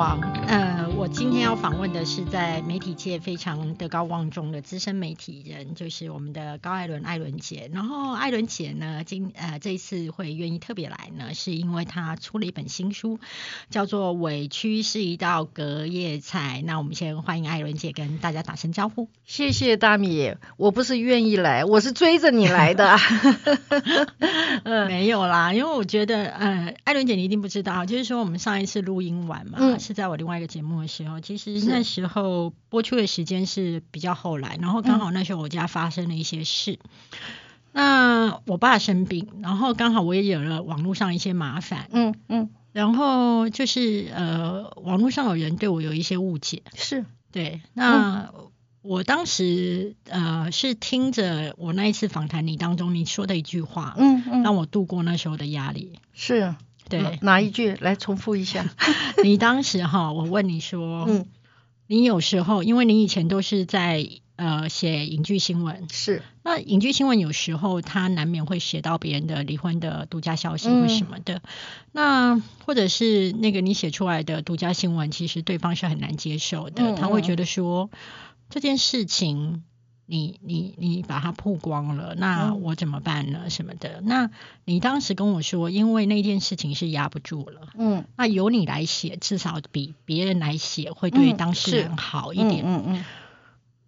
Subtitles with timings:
[0.00, 0.29] 网。
[1.60, 7.70] 访问的是在媒体界非常德高望重的资深媒体人，就是我们的高艾伦艾伦姐。
[7.70, 13.20] 然后艾伦姐呢，今呃这一次会愿意特别来呢，是因为她出了一本新书，
[13.68, 16.60] 叫做《委屈是一道隔夜菜》。
[16.64, 19.08] 那我们先欢迎艾伦姐跟大家打声招呼。
[19.26, 22.96] 谢谢大米，我不是愿意来，我是追着你来的。
[24.64, 36.78] 嗯， 没有啦，因为我觉得，呃，艾伦姐你一定不知道，就是说我们上一次录音完嘛，是在我另外一个节目的时候，其实那时候播出的时间是比较后来，然后刚好那时候我家发生了一些事，
[37.72, 47.04] 那我爸生病，然后刚好我也有了网络上一些麻烦，嗯嗯，然后就是呃，网络上有人对我有一些误解，是。
[47.32, 48.30] 对，那。
[48.82, 55.98] 我当时呃是听着我那一次访谈你当中你说的一句话，嗯嗯，让我度过那时候的压力。
[56.14, 56.54] 是，
[56.88, 57.74] 对，哪一句？
[57.78, 58.64] 来重复一下。
[59.22, 61.26] 你当时哈，我问你说，嗯，
[61.90, 71.42] 你有时候因为你以前都是在呃写影剧新闻，是，那影剧新闻有时候它难免会写到别人的离婚的独家消息或什么的，
[71.90, 77.90] 那或者是那个你写出来的独家新闻，其实对方是很难接受的，他会觉得说。
[78.52, 79.62] 这件事情，
[80.10, 83.48] 你你你把它曝光了，那我怎么办呢？
[83.48, 84.00] 什么的？
[84.02, 84.28] 那
[84.64, 93.04] 你当时跟我说，因为那件事情是压不住了，嗯，那由你来写，至少比别人来写会对当事人好一点，嗯嗯。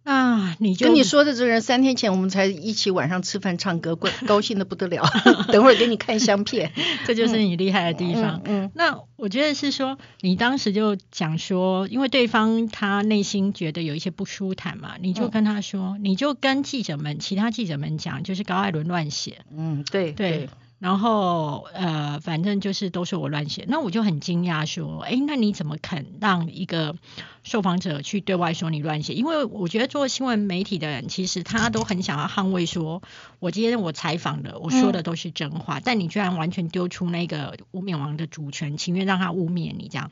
[0.05, 5.05] 那你就跟你说的这个人，三天前我们才一起晚上吃饭唱歌，高 高兴的不得了。
[5.53, 6.73] 等会儿给你看相片，
[7.07, 8.43] 这就是你厉害的地方。
[8.45, 19.39] 嗯，那我觉得是说，你当时就讲说，因为对方他内心觉得有一些不舒坦嘛，你就跟他说，你就跟记者们、其他记者们讲，就是高艾伦乱写。
[19.57, 20.49] 嗯，对对。
[20.83, 26.97] 然后呃，反正就是都是我乱写，那我就很惊讶说，哎，那你怎么肯让一个
[27.45, 29.15] 受访者去对外说你乱写？
[29.15, 33.01] 因为我觉得做新闻媒体的人，其实他都很想要捍卫说，
[33.39, 40.11] 我今天我采访的，我说的都是真话，但你居然完全丢出那个污蔑王的主权，情愿让他污蔑你这样，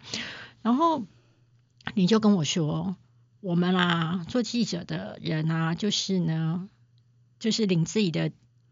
[0.62, 1.03] 然后
[1.94, 2.94] 你就跟我说，
[3.41, 6.69] 我们啊，做记者的人啊，就是呢，
[7.41, 8.30] 就是领自己的。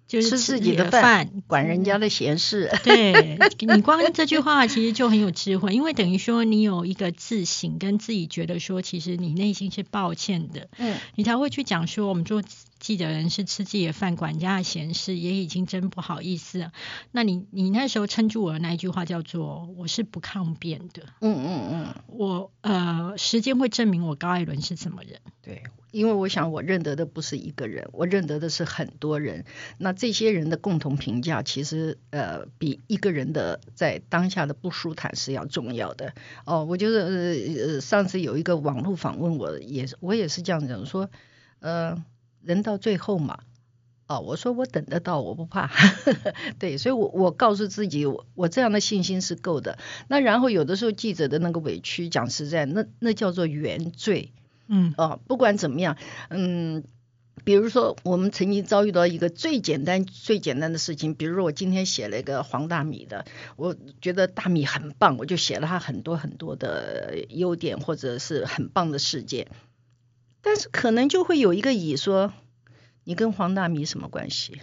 [0.08, 2.70] 吃自己的饭，管人家的闲事。
[2.82, 12.42] 对你光这句话其实就很有智慧，因为等于说你有一个自省，跟自己觉得说，其实你内心是抱歉的，嗯，你才会去讲说我们做。
[12.78, 16.70] 记者人是吃自己的饭，管人家的闲事，也已经真不好意思。
[17.10, 21.02] 那你你那时候撑住我的那一句话叫做“我是不抗辩的”。
[21.20, 25.19] 嗯嗯嗯，我呃，时间会证明我高艾伦是什么人。
[25.48, 29.47] 对，因为我想我认得的不是一个人，我认得的是很多人。
[29.78, 36.12] 那这些人的共同评价，其实呃，比一个人的在当下的不舒坦是要重要的。
[36.44, 41.08] 哦，我觉得呃，上次有一个网络访问，我也是我也是这样讲说，
[41.60, 42.04] 呃。
[42.41, 43.41] 人到最后嘛，
[44.06, 45.70] 哦，我说我等得到，我不怕，
[46.60, 49.76] 对，所以，我我告诉自己，我我这样的信心是够的。
[50.06, 54.32] 那然后有的时候记者的那个委屈，讲实在，那那叫做原罪，
[54.69, 55.97] 嗯，哦，不管怎么样，
[56.29, 56.84] 嗯，
[57.45, 63.25] 比如说我们曾经遭遇到一个最简单最简单的事情，比如说我今天写了一个黄大米的，
[63.56, 69.49] 我觉得大米很棒，我就写了他很多很多的优点或者是很棒的事件。
[70.43, 72.33] 但是可能就会有一个乙说
[73.05, 74.61] ：“你跟黄大米什么关系？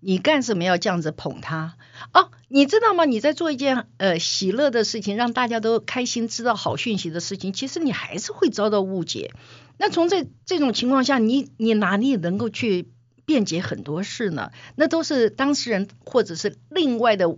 [0.00, 1.76] 你干什么要这样子捧他？
[2.12, 3.04] 哦，你知道吗？
[3.04, 9.32] 你在做一件呃喜乐的事情，让大家都开心，知道好讯息的事情，其实你还是会遭到误解。
[9.78, 12.88] 那从这这种情况下，你你哪里能够去
[13.24, 14.50] 辩解很多事呢？
[14.76, 17.36] 那都是当事人或者是另外的。”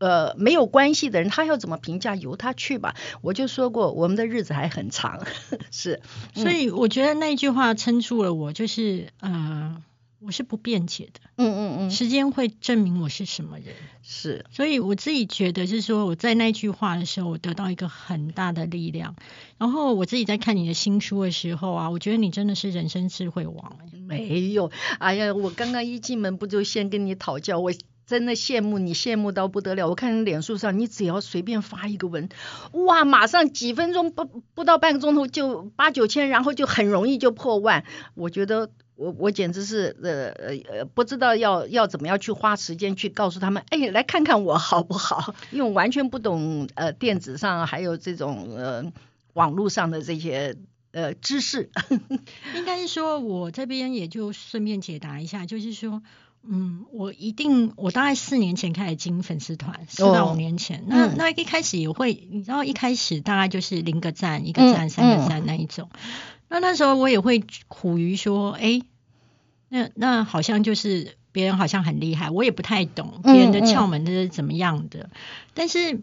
[0.00, 2.96] 呃，没有关系的人，他要怎么评价，由他去吧。
[3.20, 5.26] 我就说过，我们的日子还很长，
[5.70, 6.00] 是。
[6.32, 9.82] 所以我觉得那句话撑住了我，就是呃，
[10.20, 11.20] 我是不辩解的。
[11.36, 11.90] 嗯嗯嗯。
[11.90, 13.74] 时间会证明我是什么人。
[14.02, 14.44] 是。
[14.50, 19.16] 所以我自己觉得是说，我在那句话的时候，我得到一个很大的力量。
[19.58, 23.76] 然后我自己在看你的新书的时候啊，我觉得你真的是人生智慧王。
[24.06, 27.72] 没有，哎呀，我刚刚一进门不就先跟你讨教我。
[28.06, 29.88] 真的羡慕你，羡慕到不得了。
[29.88, 32.28] 我看你脸书上，你只要随便发一个文，
[32.72, 37.84] 哇，马上几分钟不不到半个钟头就八九千，然后就很容易就破万。
[38.16, 45.34] 我觉得我我简直是呃呃呃，不知道要要怎么样去花时间去告诉他们，哎，来看看我好不好？
[45.50, 48.92] 因为完全不懂呃电子上还有这种呃
[49.32, 50.56] 网络上的这些
[50.92, 51.70] 呃知识。
[52.54, 56.02] 应该是说，我这边也就顺便解答一下，就是说。
[56.42, 60.84] 嗯，我一定，我大概四年前开始经营粉丝团，四到五年前。
[60.86, 65.90] 那那一开始也会，你知道，一开始大概就是零个赞、一个赞、三个赞那一种。
[66.48, 68.80] 那那时候我也会苦于说，哎，
[69.70, 75.08] 那那好像就是别人好像很厉害，我也不太懂别人的窍门是怎么样的，
[75.54, 76.02] 但是。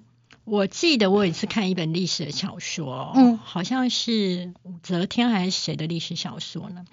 [0.50, 6.86] 我记得我有一次看一本历史的小说，嗯，好像是武则天还是谁的历史小说呢？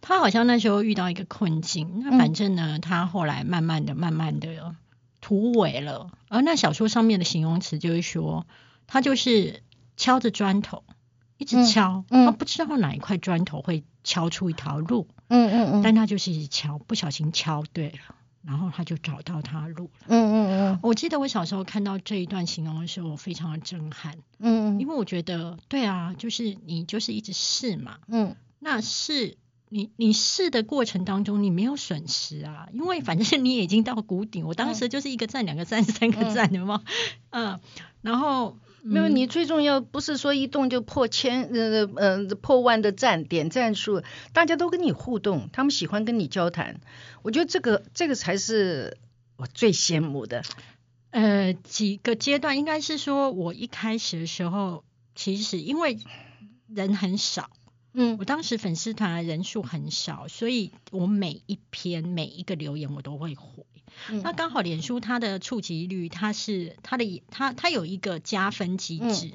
[0.00, 4.74] 他好像那时候遇到一个困境，那反正呢，他后来慢慢的、慢慢的
[5.20, 6.10] 突围了。
[6.26, 8.44] 而那小说上面的形容词就是说，
[8.88, 9.62] 他就是
[9.96, 10.82] 敲着砖头，
[11.38, 18.14] 一直敲，他不知道哪一块砖头会敲出一条路，嗯嗯嗯，但他就是一直敲，不小心敲对了。
[18.42, 20.06] 然后他就找到他路了。
[20.06, 20.78] 嗯嗯嗯。
[20.80, 24.18] 我记得我小时候看到这一段形容的时候，我非常的震撼。
[24.38, 24.80] 嗯嗯。
[24.80, 27.98] 因为我觉得，对啊，就是你就是一直试嘛。
[28.06, 28.36] 嗯。
[28.60, 29.36] 那试
[29.68, 34.44] 你你试的过程当中，你没有损失啊，因为反正你已经到谷底。
[34.44, 36.84] 我当时就是一个赞、两个赞、三个赞，对吗？
[37.30, 37.58] 嗯。
[38.00, 38.56] 然后。
[38.88, 44.02] 没有，你最重要不是说一动就破千，呃呃破万的赞点赞数，
[44.32, 46.80] 大家都跟你互动，他们喜欢跟你交谈，
[47.22, 48.96] 我觉得这个这个才是
[49.36, 50.42] 我最羡慕的。
[51.10, 54.84] 呃，几个阶段应该是说，我一开始的时候，
[55.14, 55.98] 其实因为
[56.68, 57.50] 人很少。
[57.98, 63.64] 嗯，我当时粉丝团人数很少，所以我每一篇每一个留言我都会回。
[64.22, 69.32] 那刚好脸书它的触及率，它是它的它它有一个加分机制。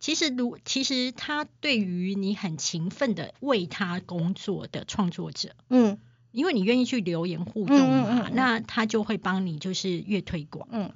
[0.00, 5.98] 其实如其实它对于你很勤奋的为他工作的创作者，嗯，
[6.32, 10.68] 因为你愿意去留言互动嘛，那他就会帮你就是越推广。
[10.70, 10.92] 嗯，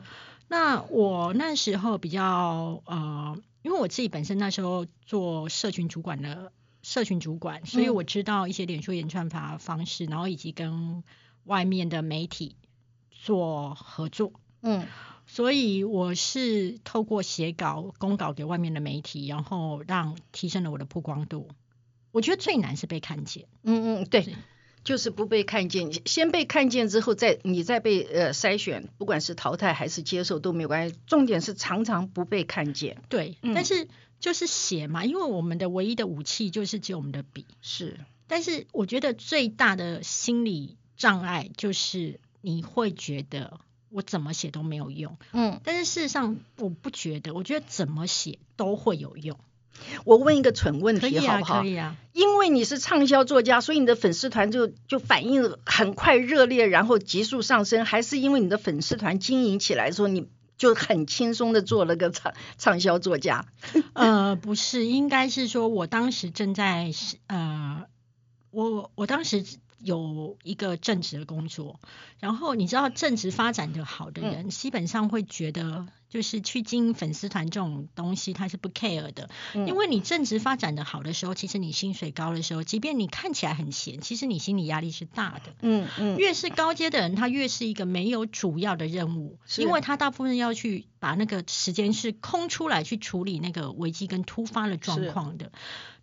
[0.49, 6.53] 那我那时候比较呃，因为我自己本身那时候做社群主管的。
[6.85, 11.05] 社群主管，所以我知道一些脸书演算法方式，然后以及跟
[11.45, 12.57] 外面的媒体
[13.23, 14.33] 做合作。
[14.63, 14.87] 嗯，
[15.27, 21.49] 所以我是透过写稿、公稿给外面的媒体，然后让提升了我的曝光度。
[22.11, 23.47] 我觉得最难是被看见。
[23.63, 24.35] 嗯嗯，对，
[24.85, 25.91] 就是不被看见。
[26.07, 30.97] 先被看见之后，再你再被呃筛选，不管是淘汰还是接受都没有关系。
[31.07, 33.03] 重点是常常不被看见。
[33.09, 33.89] 对，但是。
[34.23, 37.45] 就是写嘛，因为我们的唯一的武器就是只有我们的笔。
[37.61, 37.99] 是，
[38.29, 43.59] 但是我觉得最大的心理障碍就是你会觉得
[43.89, 45.17] 我怎么写都没有用。
[45.33, 49.39] 嗯，但是事实上我不觉得，我觉得怎么写都会有用。
[50.05, 51.63] 我问一个蠢问题好不好？
[51.63, 60.29] 可以啊，因为你是畅销作家，所以你的粉丝团就就反应很快热烈，然后急速上升，还是因为你的粉丝团经营起来的时候你？
[60.59, 63.47] 就很轻松的做了个畅畅销作家。
[63.95, 66.93] 呃，不是，应该是说我当时正在
[67.27, 67.87] 呃，
[68.53, 69.45] 我我当时。
[69.83, 71.81] 有一个正职的工作，
[72.19, 85.55] 然后你知道正职发展的好的人，基本上会觉得就是去经营粉丝团这种东西，他是不 care 的，因为你正职发展的好的时候，其实你薪水高的时候，即便你看起来很闲，其实你心理压力是大的。
[85.63, 95.51] 嗯嗯，越是高阶的人，他越是一个没有主要的任务，因为他大部分要去把那个时间是空出来去处理那个危机跟突发的状况的。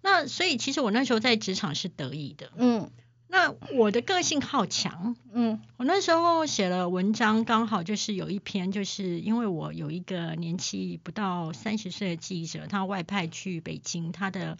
[0.01, 2.51] 那所以其实我那时候在职场是得意的。
[2.57, 2.91] 嗯。
[3.31, 14.57] 那我的个性好强，嗯，我那时候写了文章，刚好就是有一篇，就是因为我有一个年纪不到三十岁的记者，他外派去北京，他的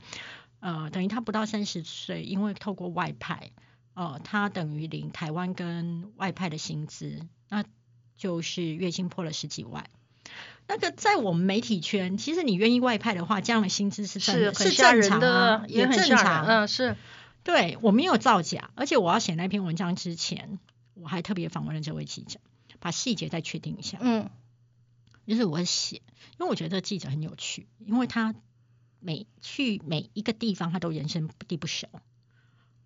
[0.60, 3.50] 呃等于他不到三十岁，因为透过外派，
[3.96, 7.66] 呃，他等于领台湾跟外派的薪资，那
[8.18, 9.86] 就是月薪破了十几万。
[10.68, 16.96] 那个在我们媒体圈，其实你愿意外派的话，这样的薪资是是是正常的，也很正常，嗯是。
[17.50, 20.60] 对我没有造假，而且我要写那篇文章之前，
[20.94, 22.40] 我还特别访问了这位记者，
[22.80, 23.98] 把细节再确定一下。
[24.00, 24.30] 嗯，
[25.26, 26.04] 就是我写，
[26.38, 28.36] 因为我觉得记者很有趣，因为他
[29.00, 31.88] 每去每一个地方，他都人生地不熟。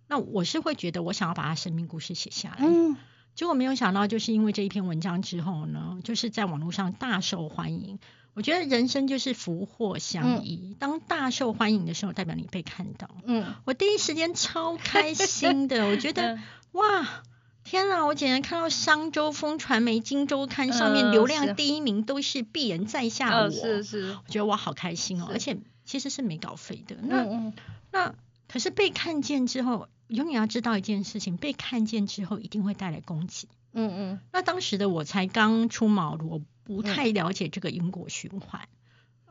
[0.08, 2.66] 那我是会觉得，我想要把他生命故事写下来。
[2.66, 2.96] 嗯，
[3.34, 7.98] 结果没有想到，就是因为这一篇文章之后呢，就是在网络上大受欢迎。
[8.34, 13.08] 我觉得人生就是福祸相依，当大受欢迎的时候，代表你被看到。
[13.24, 16.38] 嗯，我第一时间超开心的，我觉得
[16.72, 17.22] 哇，
[17.62, 26.96] 天啊，我竟然看到商周、风传媒、金周刊上面流量第一名都是鄙人在下，我是是，我觉得我好开心哦，而且其实是没稿费的。
[27.02, 27.52] 那
[27.92, 28.14] 那
[28.48, 33.46] 可是被看见之后，永远要知道一件事情，被看见之后一定会带来攻击。
[33.72, 36.42] 嗯嗯，那当时的我才刚出茅庐。
[36.64, 38.68] 不太了解这个因果循环，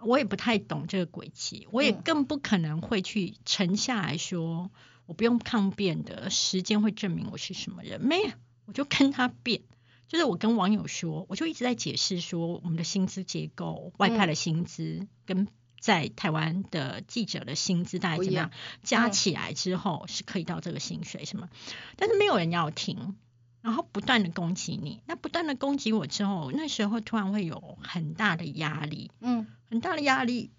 [0.02, 4.70] 我也不太懂这个轨迹，我也更不可能会去沉下来说，
[5.08, 8.00] 我不用抗辩的，时间会证明我是什么人。
[8.00, 8.30] 没有，
[8.66, 9.62] 我就跟他辩，
[10.08, 15.48] 就是我跟网友说，我就一直在解释说，我们的薪资结构、外派的薪资跟
[15.80, 18.52] 在台湾的记者的薪资大概怎么样，
[18.84, 21.50] 加起来之后是可以到这个薪水什么，
[21.98, 23.16] 但是没有人要听。
[23.64, 30.52] 然后不断的攻击你，那不断的攻击我之后，那时候突然会有很大的压力，嗯，很大的压力。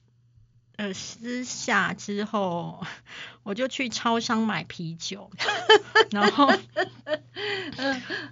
[0.77, 2.85] 呃，私下之后，
[3.45, 5.31] 我就去超商买啤酒，
[6.11, 6.51] 然后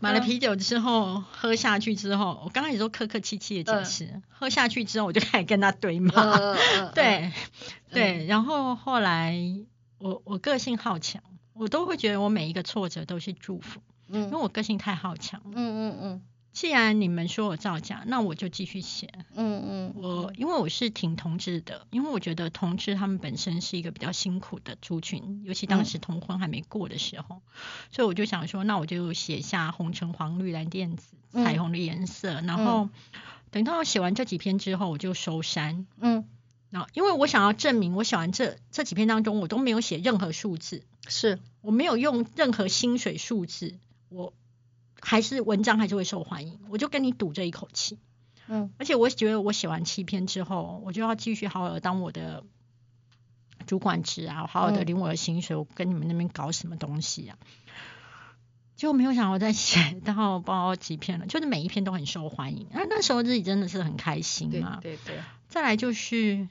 [0.01, 6.13] 买了啤酒之后喝下去之后，我刚开始都客客气气的解释，喝下去之后我就开始跟他对骂，
[6.97, 7.31] 对
[7.91, 9.39] 对，然后后来
[9.99, 13.81] 我我个性好强，我都会觉得我每一个挫折都是祝福。
[14.21, 16.23] 因为我个性太好强，嗯嗯嗯。
[16.53, 19.95] 既然你们说我造假，那我就继续写，嗯嗯。
[19.97, 27.41] 我因为我是挺同志的，因为我觉得同志他们本身是一个比较辛苦的族群，尤其当时同婚还没过的时候，
[27.91, 32.91] 所以我就想说，那我就写下红橙黄绿蓝靛紫彩虹的颜色，然后
[33.51, 36.27] 等到写完这几篇之后，我就收山，嗯。
[36.69, 43.79] 然后因为我想要证明，我写完这这几篇当中，我都没有写任何数字，是我没有用任何薪水数字。
[44.13, 44.33] 我
[45.01, 47.99] 还是文章还是会受欢迎，我就跟你赌这一口气，
[48.47, 52.45] 嗯，而且我觉得我写完七篇之后，我就要继续好好的当我的
[53.67, 57.39] 主管职啊，好好的领我的薪水，我跟你们那边搞什么东西啊？
[58.77, 65.19] 就没有想我在写到不知道几篇了，就是每一篇都很受欢迎，那那时候自己真的是很开心嘛，对对。
[65.49, 66.49] 再来就是。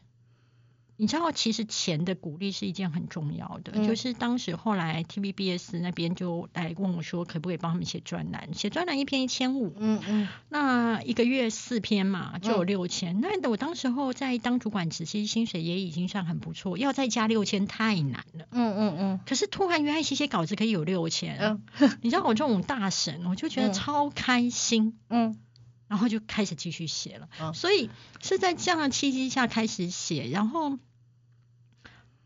[0.98, 3.86] 你知道，其实钱的鼓励是一件很重要的。
[3.86, 8.54] 就是当时后来 TVBS 那边就来问我说，可不可以帮他们写专栏？
[8.54, 13.20] 写专栏一篇一千五，嗯嗯，那一个月四篇嘛，就有六千。
[13.22, 18.46] 那我当时候在当主管其实薪水也已经算很不错，要再加六千太难了。
[18.52, 19.20] 嗯嗯嗯。
[19.26, 21.64] 可是突然原来写写稿子可以有六千，嗯，
[22.02, 25.38] 你知道我这种大神，我就觉得超开心，嗯，
[25.92, 27.54] 然后就开始继续写了。
[27.54, 27.90] 所以
[28.22, 30.80] 是在这样的契机下开始写，然后。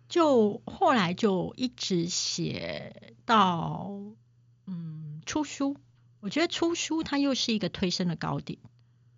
[0.07, 3.91] 就后来就一直写到
[4.67, 5.77] 嗯出书，
[6.19, 8.60] 我觉得出书它又是一个推升的高点，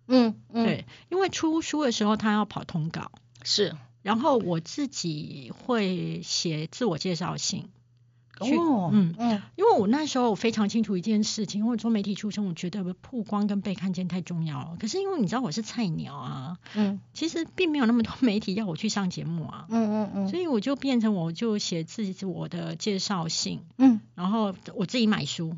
[0.06, 3.12] 嗯嗯，对，因为出书的时候他要跑通稿，
[3.44, 7.68] 是，然后我自己会写自我介绍信。
[8.40, 9.14] 哦，嗯。
[9.18, 14.76] 嗯，因为我那时候我非常清楚一件事情，因为我做媒体出身，我觉得曝光跟被看见太重要了。
[14.78, 25.56] 可是因为你知道我是菜鸟啊，嗯，其实并没有那么多媒体要我去上节目啊，嗯嗯嗯，所以我就变成我就写自己我的介绍信，嗯，然后我自己买书，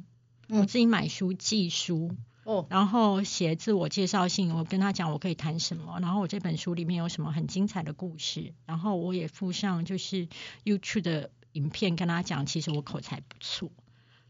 [0.48, 2.12] 我自己买书寄书，
[2.44, 10.28] 哦，然后写自我介绍信，我跟他讲我可以谈什么，然后我这本书里面有什么很精彩的故事，然后我也附上就是
[10.64, 11.30] YouTube 的。
[11.52, 13.70] 影片跟他讲，其实我口才不错，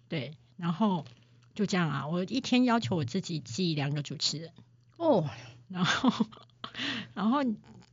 [0.08, 1.04] 对，然后
[1.54, 4.52] 就这样啊，我一天要求我自己记两个主持人。
[4.96, 5.28] 哦，
[5.68, 6.26] 然后
[7.14, 7.44] 然后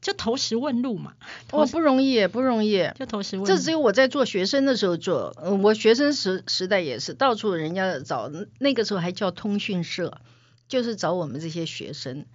[0.02, 1.16] 就投石问路嘛，
[1.52, 8.30] 哦不容易不容易，就投石问，这只有我在做学生的时候做，嗯，我学生时时代也是到处人家找，
[8.60, 10.20] 那个时候还叫通讯社，
[10.68, 12.26] 就是找我们这些学生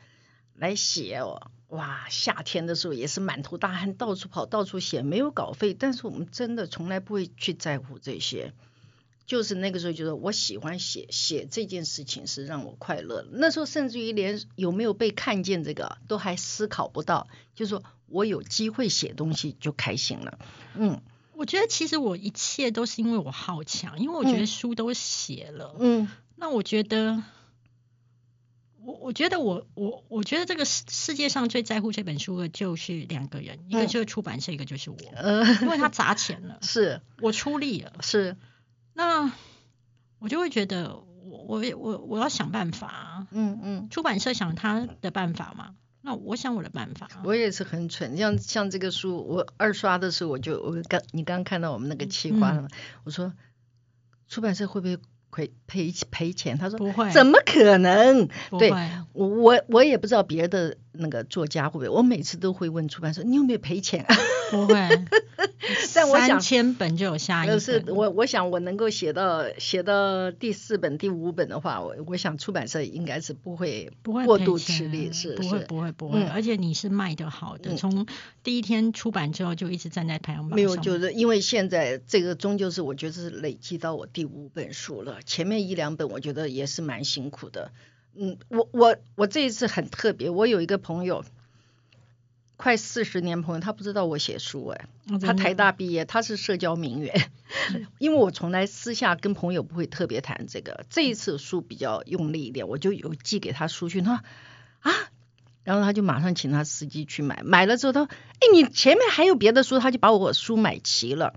[0.54, 1.50] 来写哦。
[1.72, 5.72] 哇，夏天的时候也是满头大汗，到处跑，到处写，没有稿费。
[5.72, 8.52] 但是我们真的从来不会去在乎这些，
[9.24, 13.26] 就是那个时候觉得我喜欢写，写这件事情是让我快乐。
[13.32, 20.38] 那时候甚至于连有没有被看见这个都还思考不到，就说我有机会写东西就开心了。
[20.74, 21.00] 嗯，
[21.32, 25.74] 我觉得其实我一切都是因为我好强，因为我觉得书都写了。
[25.78, 27.22] 嗯，那我觉得。
[28.84, 35.44] 我我觉得我我我觉得这个世世界上最在乎这本书的就是两个人，一个就是出版社，一个就是我，呃。
[35.62, 37.00] 因为他砸钱了， 是。
[37.20, 38.36] 我出力了，是，
[38.94, 39.32] 那
[40.18, 52.68] 我就会觉得我我我我要想办法，嗯嗯，出版社想他的办法嘛，那我想我的办法，我也是很蠢，像像这个书，我二刷的时候我就我刚你刚看到我们那个企划了吗？
[53.04, 53.32] 我说
[54.26, 54.98] 出版社会不会？
[55.32, 58.28] 亏赔赔钱，他说不会，怎么可能？
[58.58, 58.70] 对，
[59.14, 64.04] 我我我也不知道别的那个作家会不会，我每次都会问出版社，你有没有赔钱？
[64.52, 64.74] 不会，
[65.94, 67.58] 但我想三千本就有下一本。
[67.58, 78.06] 是我我想我能够写到写到第四本第五本的话，我我想出版社应该是不会不会过度吃力，是不会不会不会，而且你是卖的好的，从
[78.44, 80.56] 第一天出版之后就一直站在排行榜上。
[80.56, 87.72] 没有，就是因为现在这个终究是我觉得是累积到我第五本书了，前面一两本我觉得也是蛮辛苦的。
[88.14, 91.24] 嗯，我我我这一次很特别，我有一个朋友。
[92.62, 97.28] 快四十年朋友，他不知道我写书哎、哦他台大毕业，他是社交名媛。
[97.98, 104.22] 因为我从来私下跟朋友不会特别谈这个，这一次书比较用力一点，我就有寄给他书去，他说
[104.92, 104.92] 啊，
[105.64, 111.34] 然后他就马上请他司机去买，买了之后他说，哎，你前面还有别的书，他就把我书买齐了。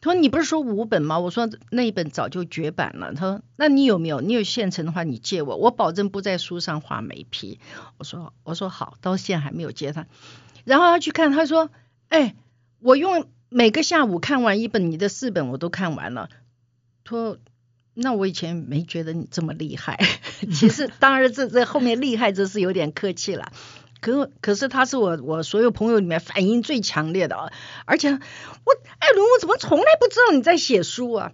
[0.00, 4.20] 他说：“你不是说五本吗？”我说：“那一本早就绝版了。”他说：“那你有没有？
[4.20, 7.58] 你有现成的话，你借我，我保证不在书上画眉批。”
[7.98, 10.06] 我说：“我说好，到现在还没有接他。”
[10.68, 11.70] 然后他去看，他说
[12.10, 12.36] ：“哎，
[12.78, 16.28] 我用每个下午看完一本，你的四本我都看完了。”
[17.04, 17.38] 他说
[17.94, 19.98] ：“那我以前没觉得你这么厉害。
[20.52, 23.50] 其实，当然这这后面厉害这是有点客气了。
[24.02, 27.50] 可可是他是我我所有朋友里面反应最强烈的啊！
[27.86, 31.32] 而且我艾伦，我怎么从来不知道你在写书啊？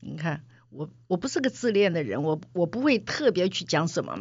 [0.00, 4.20] 你看我我不是个自恋的人，我我不会特别去讲什么。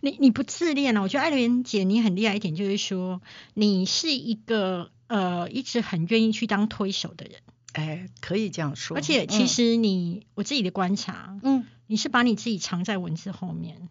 [0.00, 1.02] 你你不自恋啊？
[1.02, 3.20] 我觉得艾莲姐你很厉害一点，就是说
[3.54, 7.40] 你是一个呃一直很愿意去当推手的人，
[7.72, 8.96] 哎，可以这样说。
[8.96, 13.88] 而且其实你、我自己的观察，嗯，你是把你自己藏在文字后面。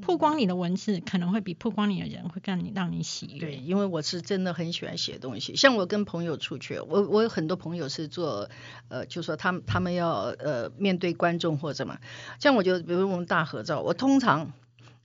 [0.00, 3.40] 曝光你的文字可能会比曝光你的人会更你让你喜悦。
[3.40, 5.56] 对，因为我是真的很喜欢写东西。
[5.56, 8.48] 像我跟朋友出去，我我有很多朋友是做
[8.86, 11.98] 呃，就说他们他们要呃面对观众或者什么。
[12.38, 14.52] 像我就比如我们大合照，我通常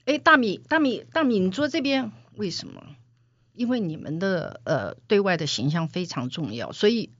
[0.04, 2.82] 哎大米大米大米，你坐这边为什么？
[3.54, 7.10] 因为你们的呃对外的形象非常重要，所以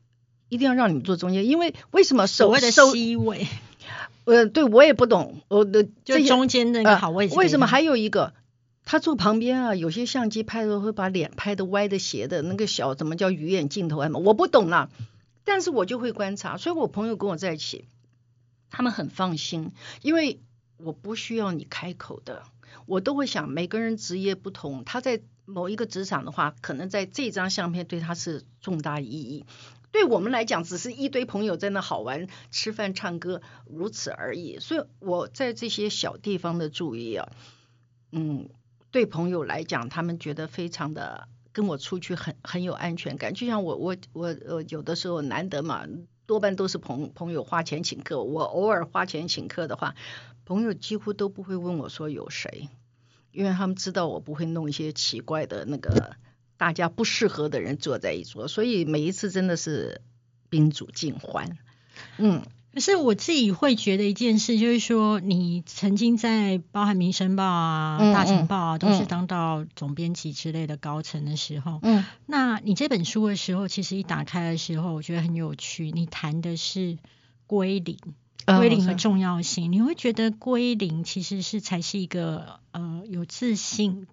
[0.48, 1.46] 一定要让你们坐中间。
[1.46, 3.46] 因为为什么所谓的收 C 位，
[4.24, 7.38] 呃，对我也不懂，我的就中间那个好位置、呃。
[7.38, 8.34] 为什么还有一个？
[8.86, 14.10] 他坐旁边啊，有些相机拍的时候会把脸拍的歪的斜的，那个小怎么叫鱼眼镜头啊？
[14.12, 14.90] 我不懂啦，
[15.44, 17.86] 但是我就会观察，所以我朋友跟我在一起，
[18.68, 19.70] 他们很放心，
[20.02, 20.38] 因为
[20.76, 22.42] 我不需要你开口的，
[22.86, 29.44] 我都会想每个人职业不同，他在某一个职场的话，可能在这张相片对他是重大意义。
[29.92, 34.58] 对我们来讲，只是一堆朋友在那好玩、吃饭、唱歌，如此而已。
[34.58, 37.30] 所以我在这些小地方的注意啊，
[38.10, 38.48] 嗯，
[38.90, 43.34] 对朋友来讲，他们觉得非常的跟我出去很很有安全感。
[43.34, 45.86] 就像我我我呃，有的时候难得嘛，
[46.26, 49.94] 多半都是朋朋友花钱请客，我偶尔花钱请客的话，
[50.44, 52.68] 朋友几乎都不会问我说有谁，
[53.32, 56.16] 因为他们知道我不会弄一些奇怪的那个。
[56.56, 60.00] 大家不适合的人坐在一桌，所以每一次真的是
[60.48, 61.58] 宾主尽欢。
[62.16, 75.90] 嗯，可是我自己会觉得一件事，就是说你曾经在包含《民生报》啊、嗯、《大成报》啊，都是当到总编辑之类的高层的时候，嗯，那你这本书的时候，其实一打开的时候，我觉得很有趣。
[75.90, 76.98] 你谈的是
[77.48, 77.98] 归零，
[78.46, 84.06] 归零的重要性，你会觉得归零其实是才是一个呃有自信。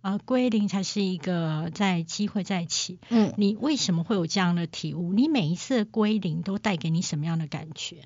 [0.00, 2.98] 呃，归零才是一个在机会在起。
[3.08, 5.14] 嗯，你为什么会有这样的体悟？
[5.14, 8.02] 你每一次的归零都带给你什么样的感觉？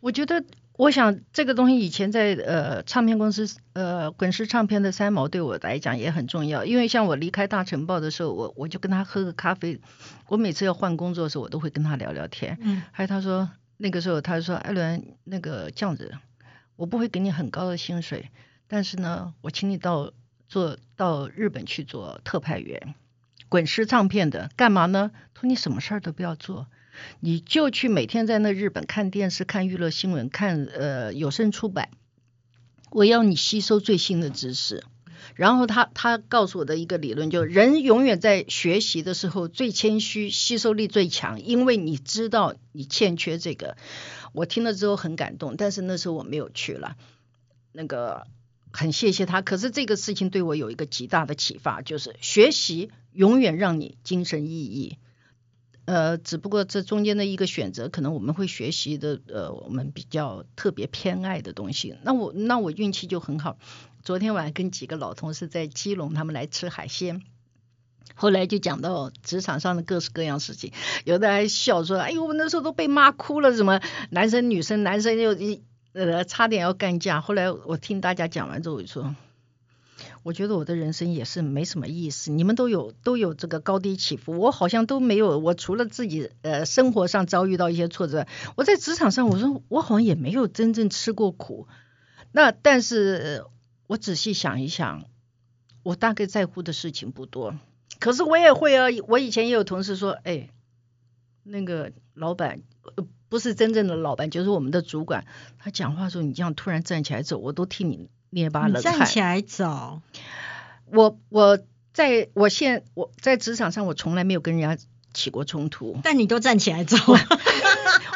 [0.00, 0.42] 我觉得，
[0.78, 9.82] 我想这个东西以前在呃唱片公司呃滚石唱片的三毛对我来讲也很重要，因为像我离开大成报的时候，我我就跟他喝个咖啡，
[10.28, 12.56] 我每次要换工作的时候，我都会跟他聊聊天。
[12.62, 16.14] 嗯，还有他说那个时候他说艾伦那个这样子，
[16.76, 18.30] 我不会给你很高的薪水，
[18.66, 20.12] 但是呢，我请你到。
[20.50, 22.94] 做到日本去做特派员，
[23.50, 25.10] 滚石唱片的，干嘛呢？
[25.34, 26.68] 他说你什么事儿都不要做，
[27.20, 31.90] 你就去每天在那日本看电视、看娱乐新闻、看呃有声出版，
[32.90, 34.84] 我要你吸收最新的知识。
[35.38, 43.76] 然后他他告诉我的一个理论，就是人永远在学习的时候最谦虚，吸收力最强，因为你知道你欠缺这个。
[44.32, 46.96] 我听了之后很感动，但是那时候我没有去了，
[47.70, 48.26] 那个。
[48.70, 54.96] 很谢谢他，可是这个事情对我有一个极大的启发，就是学习永远让你精神奕奕。
[55.86, 61.96] 呃，只不过这中间的一个选择，可能我们会学习的，呃，我们比较特别偏爱的东西。
[62.02, 63.56] 那我那我运气就很好，
[64.02, 67.22] 昨天晚上跟几个老同事在基隆，他们来吃海鲜，
[68.14, 70.72] 后来就讲到职场上的各式各样事情，
[71.04, 73.80] 有的还笑说：“哎呦，我那时候都被骂哭了，什么
[74.10, 75.62] 男生女生，男生又一。”
[75.94, 77.20] 呃，差点要干架。
[77.20, 79.16] 后来我听大家讲完之后，我就说，
[80.22, 82.30] 我觉得我的人生也是没什么意思。
[82.30, 85.38] 你们都有都有这个高低起伏，我好像都没有。
[85.38, 91.66] 我除了自己呃生活上遭遇到一些挫折，我在职场上，我说我好像也没有真正吃过苦。
[92.30, 93.44] 那但是
[93.88, 95.04] 我仔细想一想，
[95.82, 97.56] 我大概在乎的事情不多。
[97.98, 100.50] 可是我也会啊，我以前也有同事说，哎，
[101.42, 102.62] 那个老板。
[103.30, 105.26] 不是真正的老板，就是我们的主管。
[105.58, 108.98] 他讲话的时候，你这样突然站起来走，我都替你捏把冷汗。
[108.98, 110.00] 站起来走，
[110.86, 111.58] 我我
[111.92, 116.96] 在我现我在职场上，我从来没有跟人家起过冲突，但你都站起来走，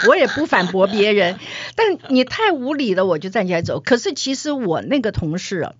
[0.08, 1.38] 我也不反驳别人。
[1.76, 3.80] 但你太无理了，我就站起来走。
[3.80, 5.74] 可是其实我那个同事啊，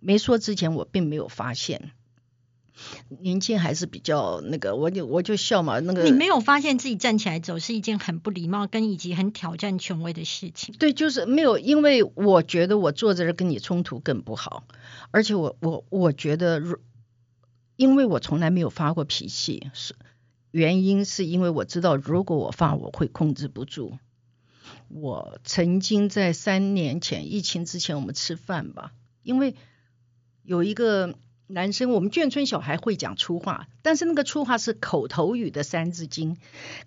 [0.00, 1.90] 没说之前，我并没有发现。
[3.08, 5.80] 年轻还是比较那个，我就我就笑嘛。
[5.80, 10.76] 那个你没有发现自己站起来走是一件很不礼貌跟以及很挑战权威的事情。
[10.78, 14.62] 对，就是没有，因为我觉得我坐在这跟你冲突更不好，
[15.10, 16.62] 而且我我我觉得，
[17.74, 19.96] 因为我从来没有发过脾气，是
[20.50, 23.98] 原因是因为我知道如果我放我会控制不住。
[24.88, 29.54] 我曾经在三年前疫情之前，我们吃饭吧，因为
[30.42, 31.18] 有一个。
[31.50, 36.36] 男生，我们眷村小孩会讲粗话，但是那个粗话是口头语的三字经。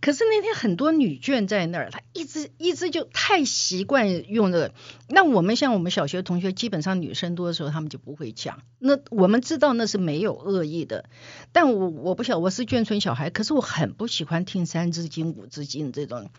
[0.02, 4.71] 可是那天很多女眷在那儿，她一直一直就太习惯用这个。
[5.08, 8.62] 那我们像我们小学同学，基本上女生多的时候，他们就不会讲。
[8.78, 11.10] 那我们知道那是没有恶意的，
[11.52, 16.30] 但我我不晓我是眷村小孩，可是我很不喜欢听三字经、五字经这种。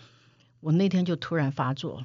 [0.60, 2.04] 我那天就突然发作，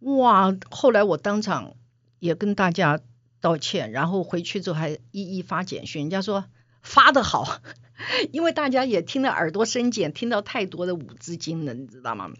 [0.00, 0.54] 哇！
[0.70, 1.72] 后来我当场
[2.18, 3.00] 也跟大家。
[3.40, 6.02] 道歉，然后回去之后还一一发简讯。
[6.02, 6.44] 人家说
[6.82, 7.60] 发的好，
[8.32, 12.30] 因为大家也听了耳朵生茧，听到太多的五字经了，你知道吗？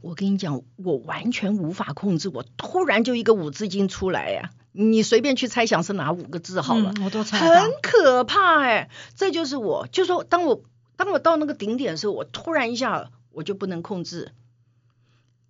[0.00, 4.50] 我跟你讲，我完全无法控制，我突然就一个五字经出来呀！
[4.72, 10.62] 你随便去猜想是哪五个字好了，我都猜很可怕哎，这就是我，就说当我
[10.96, 14.32] 当我到那个顶点的时候，我突然一下我就不能控制。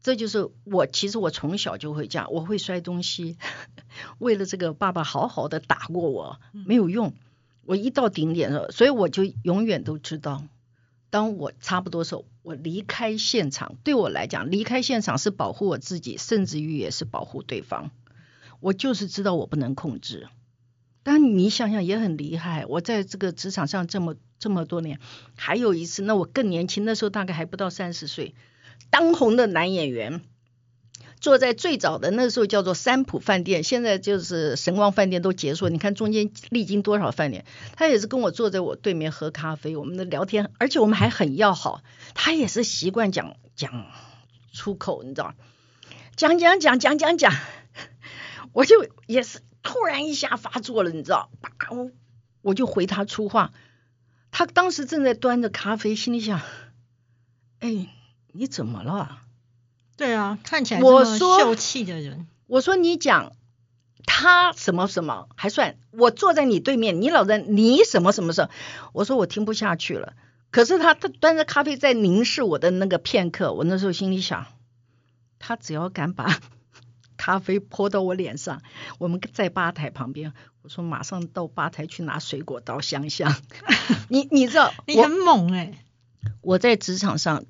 [0.09, 3.37] 这就是我，其实我从小就会这样，我会摔东西。
[4.19, 7.13] 为了这个，爸爸好好的打过我，没有用。
[7.67, 10.45] 我一到顶点了，所以我就永远都知道，
[11.11, 17.91] 当我差不多时候，我离开现场，对我来讲，离开现场是保护我自己，甚至于也是保护对方。
[18.61, 20.29] 我就是知道我不能控制。
[21.03, 25.01] 但你想想也很厉害，我在这个职场上这么这么多年，
[25.37, 28.35] 还有一次，那我更年轻，那时候大概还不到三十岁。
[28.91, 30.23] 当红的男演员
[31.21, 35.69] 坐在最早的那时候叫做三浦饭店，现在就是神光饭店都结束。
[35.69, 41.83] 你看中间历经多少饭店，他也是跟我坐在我对面喝咖啡，我们的聊天，而且我们还很要好。
[42.15, 43.87] 他也是习惯讲讲
[44.53, 45.35] 出口，你知道
[46.15, 47.35] 讲讲讲讲讲讲，
[48.53, 51.31] 我就也是突然一下发作了，你知道？
[51.71, 51.91] 我
[52.43, 53.53] 我就回他粗话，
[54.31, 56.41] 他当时正在端着咖啡，心里想，
[57.59, 57.89] 哎。
[58.39, 59.23] 你怎么了？
[59.97, 62.29] 对啊，看起来我说秀气的人。
[62.47, 63.33] 我说你讲
[64.07, 68.49] 他什么什么还算，我坐在你对面，你老人你什么什么事？
[68.93, 70.13] 我说我听不下去了。
[70.53, 74.47] 可是他他端着咖啡在凝视我的那个片刻，我那时候心里想，
[75.41, 76.39] 他只要敢把
[77.19, 78.63] 咖啡泼到我脸上，
[78.99, 83.35] 我们在吧台旁边，我说马上到吧台去拿水果刀香香。
[84.09, 85.85] 你你知道 你很猛哎，
[86.41, 87.45] 我在职场上。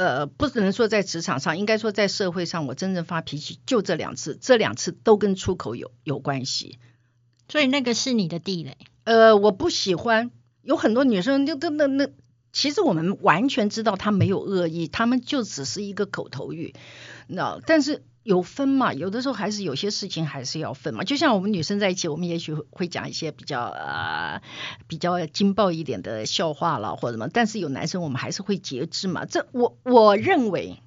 [0.00, 6.78] 呃，不只能说在职场上，应该说在社会上，我真正发脾气就这两次，这两次都跟出口有有关系。
[7.50, 8.78] 所以那个是你的地雷。
[9.04, 10.30] 呃，我不喜欢
[10.62, 12.08] 有很多女生就那那那，
[12.50, 16.74] 其实我们完全知道她没有恶意，她们就只是一个口头语，
[17.26, 18.02] 那但是。
[18.22, 18.92] 有分嘛？
[18.92, 21.04] 有的时候还是有些事情还是要分嘛。
[21.04, 24.42] 就像我们女生在一起，我们也许会讲一些比较呃
[24.86, 27.28] 比较劲爆一点的笑话了或者什么。
[27.28, 29.24] 但是有男生，我们还是会节制嘛。
[29.24, 30.78] 这我我认为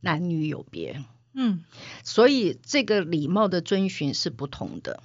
[0.00, 1.64] 男女有别，嗯，
[2.04, 5.02] 所以这个礼貌的遵循是不同的，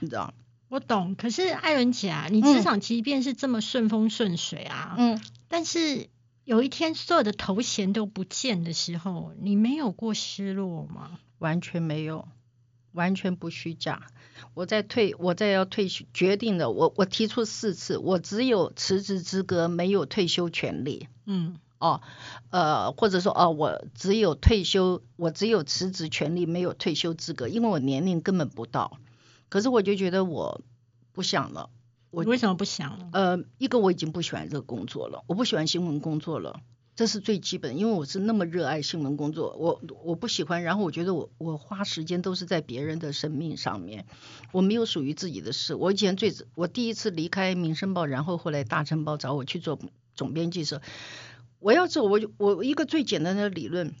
[0.00, 0.34] 你知道？
[0.68, 1.14] 我懂。
[1.14, 6.08] 可是艾伦姐啊，你职场即便是这么顺风顺水啊，嗯，但是。
[6.46, 11.18] 有一天所有的头衔都不见的时候，你没有过失落吗？
[11.38, 12.28] 完全没有，
[12.92, 14.06] 完全不虚假。
[14.54, 21.08] 我在退，我在要退休，决定了，我我提出四次，我只有辞职资格，没有退休权利。
[21.24, 22.00] 嗯，哦，
[22.50, 29.00] 呃，或者说哦，我只有退休，我只有辞职权利，没有退休资格，因为我年龄根本不到。
[29.48, 30.60] 可是我就觉得我
[31.10, 31.70] 不想了。
[32.16, 33.08] 我为什么不想了？
[33.12, 36.62] 呃，一个我已经不喜欢这个工作了，我不喜欢新闻工作了，
[36.94, 44.06] 这是最基本，因为我是那么热爱新闻工作，我我不喜欢，然后我觉得我我花时间都是在别人的生命上面，
[44.50, 45.74] 我没有属于自己的事。
[45.74, 49.78] 我以前最我第一次离开《民生报》，然后后来《大成报》找我去做
[50.14, 50.80] 总编辑时，
[51.58, 53.94] 我要做，我就我一个最简单的理论，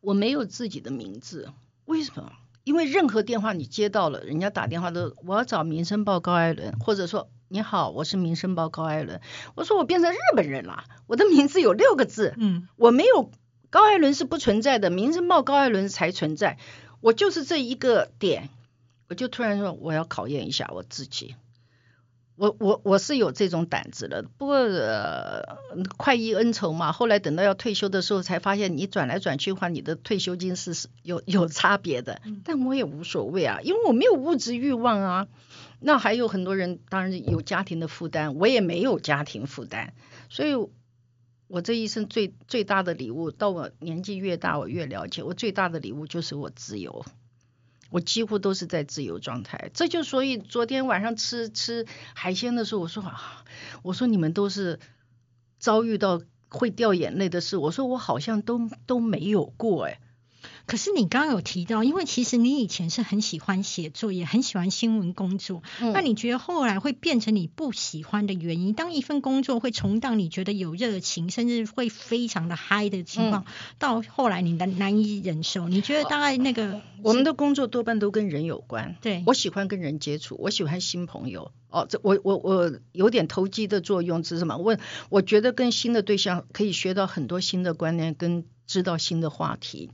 [0.00, 1.52] 我没有自己的名字，
[1.84, 2.32] 为什么？
[2.66, 9.20] 因为任何电话你接到了，人家打电话都我要找《民生报》高艾伦，或者说你好，我是《民生报》高艾伦。
[9.54, 13.30] 我说我变成日本人了，我的名字有六个字，嗯，我没有
[13.70, 16.58] 高艾伦是不存在的，《民生报》高艾伦才存在。
[17.00, 18.48] 我就是这一个点，
[19.08, 21.36] 我就突然说我要考验一下我自己。
[22.36, 25.58] 我我我是有这种胆子的，不过呃，
[25.96, 26.92] 快意恩仇嘛。
[26.92, 32.20] 后来等到要退休的时候，才发现你转来转去的话，你的退休金是是有有差别的。
[32.44, 35.28] 但我也无所谓啊，因为我没有物质欲望啊。
[35.80, 39.94] 那还有很多人，当然有家庭的负担，我也没有家庭负担。
[40.28, 40.54] 所以，
[41.48, 47.04] 我这一生最最大的礼物，到我年纪越大，我越了解，我最大的礼物就是我自由。
[47.90, 53.44] 我几乎都是在自由状态，这就所以昨天晚上吃吃海鲜的时候，我说啊，
[53.82, 54.80] 我说你们都是
[55.58, 60.00] 遭遇到会掉眼泪的事，我说我好像都都没有过哎。
[60.66, 65.62] 可是你刚刚有提到，因为其实你以前是很喜欢写作，也很喜欢新闻工作。
[65.80, 68.74] 那你觉得后来会变成你不喜欢的原因？
[68.74, 73.46] 当一份工作会重到，你觉得有热情，甚至会非常的嗨的情况，
[73.78, 75.68] 到后来你难难以忍受。
[75.68, 78.96] 你觉得大概那个我们的工作多半都跟人有关。
[79.00, 81.52] 对，我喜欢跟人接触，我喜欢新朋友。
[81.70, 84.56] 哦，这我我我有点投机的作用是什么？
[84.56, 89.90] 问，我觉得跟新的对象可以学到很多新的观念，跟知道新的话题。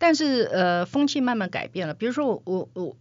[0.00, 1.92] 但是呃，风气慢慢改变了。
[1.92, 2.96] 比如说我我我，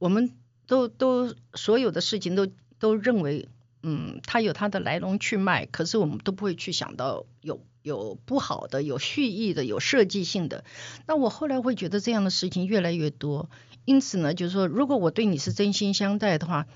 [0.00, 0.32] 我们
[0.66, 2.48] 都都所有的事情都
[2.80, 3.48] 都认为，
[3.84, 10.64] 嗯，它有它的来龙去脉，可是我们都不会去想到有有不好的、有蓄意的、有设计性的。
[11.06, 13.48] 那我后来会觉得这样的事情越来越多，
[13.84, 16.66] 因此呢，就是说，如果我对你是真心相待的话，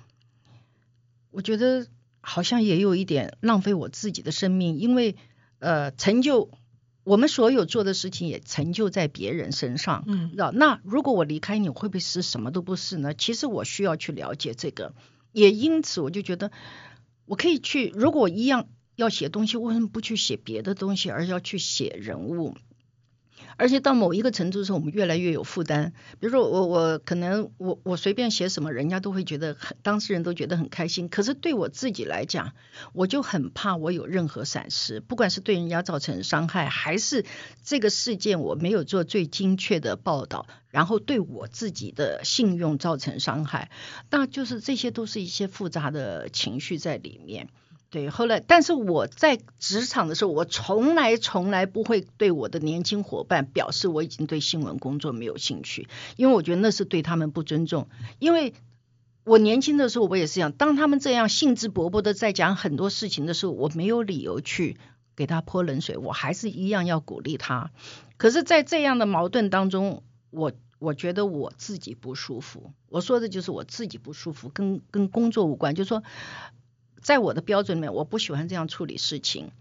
[1.32, 1.88] 我觉得
[2.20, 5.16] 好像也有一点浪费我自己的生命，因为
[5.58, 6.48] 呃，成就。
[7.04, 13.12] 我们所有做的事情也成就在别人身上，嗯，那如果我离开你，会不会是什么都不是呢？
[13.14, 14.94] 其实我需要去了解这个，
[15.32, 16.50] 也因此我就觉得
[17.26, 22.56] 我可以去，如果一样要写东西，为什么不去写别的东西，而要去写人物？
[23.56, 25.92] 而且到某一个程度的时候，我们越来越有负担。
[26.20, 31.08] 比如说，我我可能我我随便写什么，人家都会觉得很，当事人都觉得很开心。
[31.08, 32.52] 可是对我自己来讲，
[32.92, 37.24] 我就很怕我有任何闪失，不管是对人家造成伤害，还是
[37.62, 43.70] 这个事件我没有做最精确的报道，然后对我自己的信用造成伤害，
[44.10, 47.48] 那就是这些都是一些复杂的情绪在里面。
[47.94, 57.86] 对，后来，但是我在职场的时候，我从来从来不会对我的年轻伙伴表示我已经对新闻工作没有兴趣，因为我觉得那是对他们不尊重。
[58.18, 58.52] 因为
[59.22, 64.76] 我年轻的时候，我也是这样，当他们这样兴致勃勃的在讲很多事情的时候，我没有理由去
[65.14, 67.70] 给他泼冷水，我还是一样要鼓励他。
[68.16, 72.72] 可是，在这样的矛盾当中，我我觉得我自己不舒服。
[72.88, 76.02] 我说的就是我自己不舒服，跟跟工作无关，就是说。
[77.04, 79.52] 在我的标准里面，我不喜欢这样处理事情。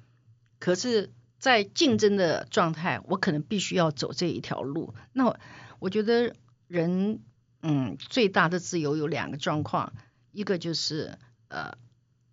[0.59, 4.95] 可是，在竞争的状态，我可能必须要走这一条路。
[5.11, 5.37] 那
[5.79, 6.37] 我觉得
[6.69, 7.19] 人，
[7.61, 9.91] 嗯，最大的自由有两个状况，
[10.31, 11.77] 一个就是呃，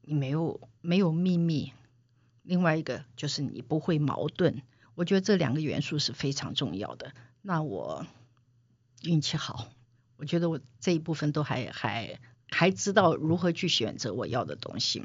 [0.03, 1.73] 你没有没有秘密；
[2.42, 4.62] 另外一个就是你不会矛盾。
[4.94, 7.12] 我觉得这两个元素是非常重要的。
[7.42, 8.07] 那我
[9.03, 9.66] 运气好，
[10.16, 12.20] 我觉得我这一部分都还还。
[12.50, 15.02] 还知道如何去选择我要的东西，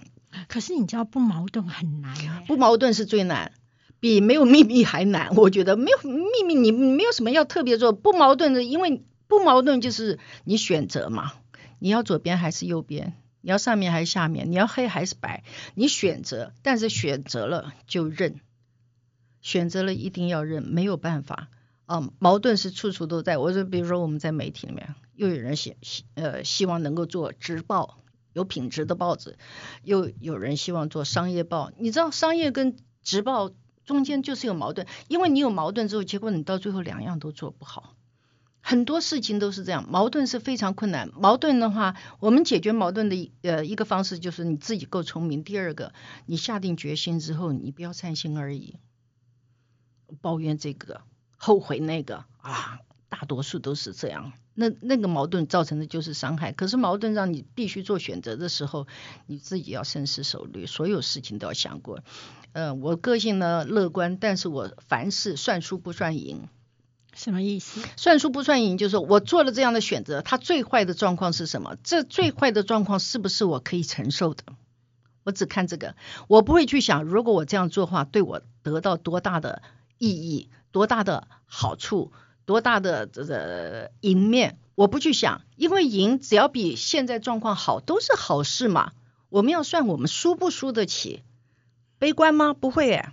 [0.48, 3.52] 可是你知道不矛盾很难，不矛盾是最难，
[4.00, 5.36] 比没有秘密还难。
[5.36, 11.34] 我觉得没有秘密，你没有什么要特别做，不矛盾的，因为不矛盾就是你选择嘛，
[11.80, 15.44] 你要左边还是右边，你要上面还是下面，你要黑还是白，
[15.76, 18.42] 你选择，但是选择了就认，
[19.42, 21.50] 选择了一定要认，没有办法。
[21.86, 23.38] 啊，矛盾是处处都在。
[23.38, 24.96] 我说，比如说我们在媒体里面。
[25.16, 25.76] 又有人希
[26.16, 28.00] 呃希望能够做直报，
[28.34, 29.38] 有品质的报纸，
[29.84, 31.72] 又有人希望做商业报。
[31.78, 33.52] 你知道商业跟直报
[33.86, 37.96] 中间就是有矛盾，因为你有矛盾之后，结果你到最后两样都做不好。
[38.60, 41.12] 很多事情都是这样，矛盾是非常困难。
[41.14, 45.44] 矛盾的话，我们解决矛盾的呃一个方式就是你自己够聪明。
[45.44, 45.94] 第二个，
[46.26, 48.80] 你下定决心之后，你不要三心二意，
[50.20, 51.02] 抱怨这个，
[51.38, 52.80] 后悔那个啊。
[53.18, 56.52] 大多数都是这样，那那个矛盾造成的就是伤害。
[56.52, 58.88] 可是矛盾让你必须做选择的时候，
[59.26, 62.02] 你自己要深思熟虑，所有事情都要想过。
[62.52, 66.50] 呃，我个性呢乐观，但是我凡事算输不算赢。
[67.14, 67.80] 什么意思？
[67.96, 71.78] 算输不算赢，就是我做了这样的选择，它最坏的状况是什么？
[71.82, 74.44] 这最坏的状况是不是我可以承受的？
[75.24, 75.96] 我只看这个，
[76.28, 79.62] 我不会去想，如果我这样做的话，对我得到多大的
[79.98, 82.12] 意义，多大的好处。
[82.46, 88.94] 多大的这个赢面，我不去想，因为赢只要比现在状况好，都是好事嘛。
[89.30, 91.24] 我们要算我们输不输得起，
[91.98, 92.54] 悲观吗？
[92.54, 93.10] 不会诶。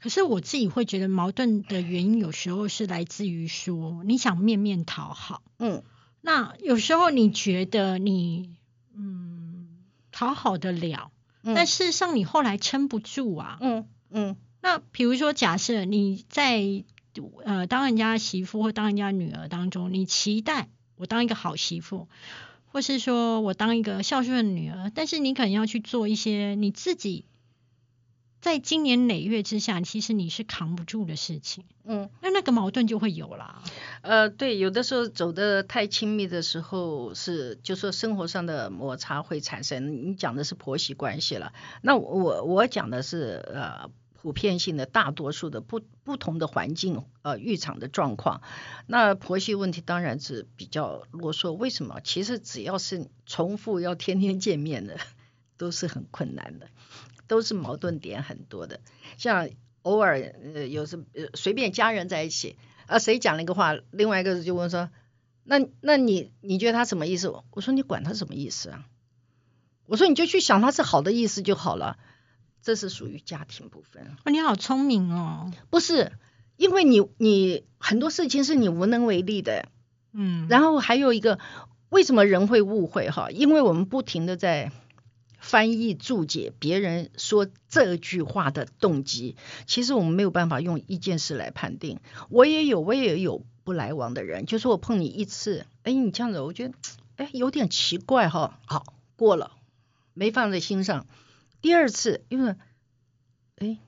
[0.00, 5.82] 可是我自己会觉得矛盾的原因，有时候是来自于说你想面面讨好，嗯，
[6.20, 8.56] 那有时候你觉得你，
[8.96, 9.68] 嗯。
[10.14, 11.10] 讨好的了，
[11.42, 13.56] 嗯但事实上你后来撑不住啊。
[13.62, 16.84] 嗯嗯那比如说，假设你在
[17.44, 22.08] 呃当人家媳妇或当人家女儿当中，你期待我当一个好媳妇，
[22.66, 27.26] 或是说我当一个孝顺的女儿，但是你可能要去做一些你自己
[28.40, 32.10] 在经年累月之下，其实你是扛不住的事情，嗯。
[32.22, 33.62] 那那个矛盾就会有啦。
[34.00, 40.08] 呃，对，有的时候走得太亲密的时候是，就说生活上的摩擦会产生。
[40.08, 43.90] 你讲的是婆媳关系了，那我我讲的是呃
[44.22, 48.40] 普遍性的大多数的不不同的环境呃浴场的状况。
[48.86, 51.98] 那婆媳问题当然是比较啰嗦，为什么？
[52.04, 54.96] 其实只要是重复要天天见面的，
[55.56, 56.68] 都是很困难的，
[57.26, 58.78] 都是矛盾点很多的。
[59.18, 59.50] 像
[59.82, 60.20] 偶尔
[60.54, 62.56] 呃有时呃随便家人在一起。
[62.86, 64.88] 啊，谁讲了一个话，另外一个就问说，
[65.42, 67.32] 那那你你觉得他什么意思？
[67.50, 68.86] 我说你管他什么意思啊？
[69.86, 71.98] 我说你就去想他是好的意思就好了。
[72.62, 75.52] 这是属于家庭部分，哦，你好聪明哦。
[75.68, 76.12] 不是
[76.56, 79.68] 因为你你很多事情是你无能为力的。
[80.12, 81.38] 嗯，然后还有一个，
[81.88, 83.30] 为什么人会误会哈？
[83.30, 84.70] 因为我们不停的在
[85.38, 91.98] 翻译注解别人说这句话的动机，其实我们没有办法用一件事来判定。
[92.28, 96.74] 我也有，我也有不来往的人，就是我碰你一次，哎，你这样子，我觉得
[97.16, 98.60] 哎有点奇怪哈。
[98.66, 98.84] 好，
[99.16, 99.52] 过了，
[100.14, 101.06] 没放在心上。
[101.62, 102.56] 第二次，因为
[103.56, 103.78] 哎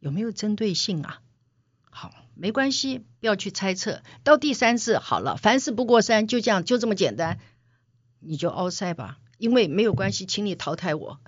[0.00, 1.22] 有没有针对性啊？
[1.90, 4.02] 好，没关系，不要去猜测。
[4.24, 7.38] 到第三次好了，凡事不过三，就这样，就这么简单，
[8.18, 9.18] 你就凹塞吧。
[9.38, 11.20] 因为没有关系，请你淘汰我，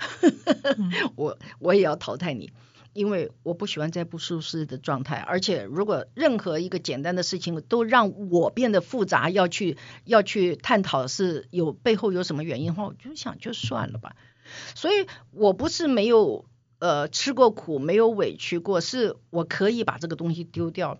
[1.14, 2.52] 我我也要淘汰你，
[2.92, 5.18] 因为我不喜欢在不舒适的状态。
[5.18, 14.16] 而且如果任何一个简单的事情都让我变得复杂，要去要去探讨是有背后有什么原因的话，我就想就算了吧。
[14.74, 16.44] 所以我不是没有
[16.78, 20.98] 呃吃过苦，没有委屈过，是我可以把这个东西丢掉。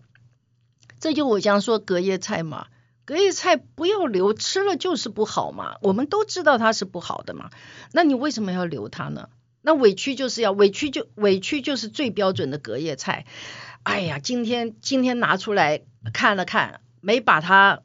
[0.99, 2.67] 这就我讲说隔夜菜嘛。
[3.07, 5.79] 隔夜菜不要留，吃了就是不好嘛。
[5.83, 7.51] 我们都知道它是不好的嘛，
[7.93, 9.31] 那你为什么要留它呢？
[9.63, 13.27] 那委屈就是要委屈就委屈就是最标准的隔夜菜。
[13.83, 17.83] 哎呀，今天今天拿出来看了看，没把它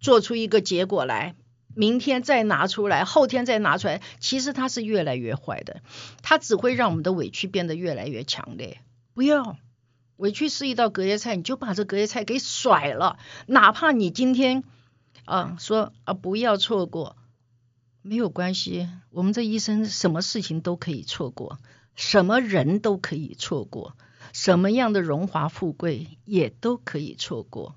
[0.00, 1.36] 做出一个结果来，
[1.74, 5.82] 明天再拿出来，后天再拿出来，其实它是越来越坏的，
[6.22, 8.80] 它只会让我们的委屈变得越来越强烈。
[9.14, 9.56] 不要。
[10.16, 13.18] 委屈是一道隔夜菜，你就把这隔夜菜给甩了。
[13.46, 14.64] 哪怕你今天
[15.24, 17.16] 啊说啊不要错过，
[18.02, 18.86] 没有关系。
[19.08, 21.58] 我们这一生什么事情都可以错过，
[21.94, 23.96] 什么人都可以错过，
[24.34, 27.76] 什么样的荣华富贵也都可以错过，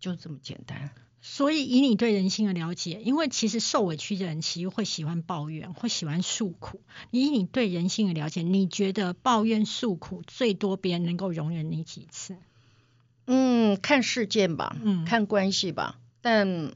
[0.00, 0.90] 就这么简单。
[1.30, 6.80] 所以，以你对人性的了解，因为其实受委屈的人其实会喜欢抱怨，会喜欢诉苦。
[7.10, 12.36] 以你对人性的了解，你觉得抱怨诉苦最多别人能够容忍你几次？
[13.26, 16.00] 嗯，看事件吧，嗯，看关系吧。
[16.22, 16.72] 但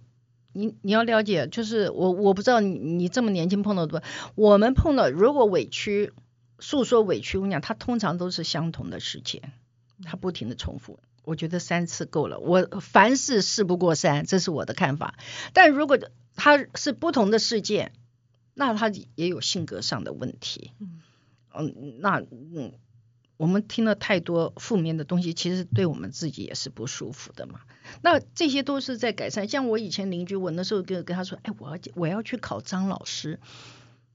[0.53, 4.03] 你你要了解，就是我我不知道你你这么年轻碰到多，
[4.35, 6.12] 我们碰到如果委屈
[6.59, 9.55] 诉说委屈，我讲，它通常都是相同的事件，
[10.05, 11.01] 它不停的重复。
[11.25, 15.15] 我觉得三次够了，我凡事事不过三，这是我的看法。
[15.53, 15.99] 但如果
[16.35, 17.93] 他是不同的事件，
[18.55, 20.73] 那他也有性格上的问题。
[20.81, 21.01] 嗯
[21.55, 22.73] 嗯，那嗯，
[23.37, 27.61] 我们听了太多负面的东西，其实对我们自己也是不舒服的嘛。
[28.03, 29.47] 那这些都是在改善。
[29.49, 33.39] 像我以前邻居，我那时候跟跟他说，哎，我要我要去考张老师。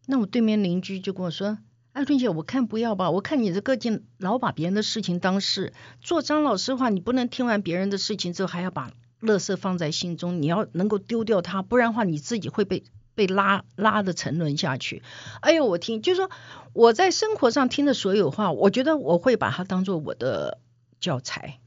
[0.08, 1.58] 那我对面邻居就跟我说。
[1.98, 5.74] 艾春姐，我看不要吧，我看你这个劲老把别人的事情当事。
[6.00, 12.84] 做张老师的话，你不能听完别人的事情之后还要把乐色放在心中，你要能够丢掉它，不然的话你自己会被
[13.16, 15.02] 被拉拉的沉沦下去。
[15.42, 16.30] 哎呦，我听就是说
[16.74, 20.60] 我在生活上听的所有话，我觉得我会把它当做我的
[21.00, 21.60] 教材，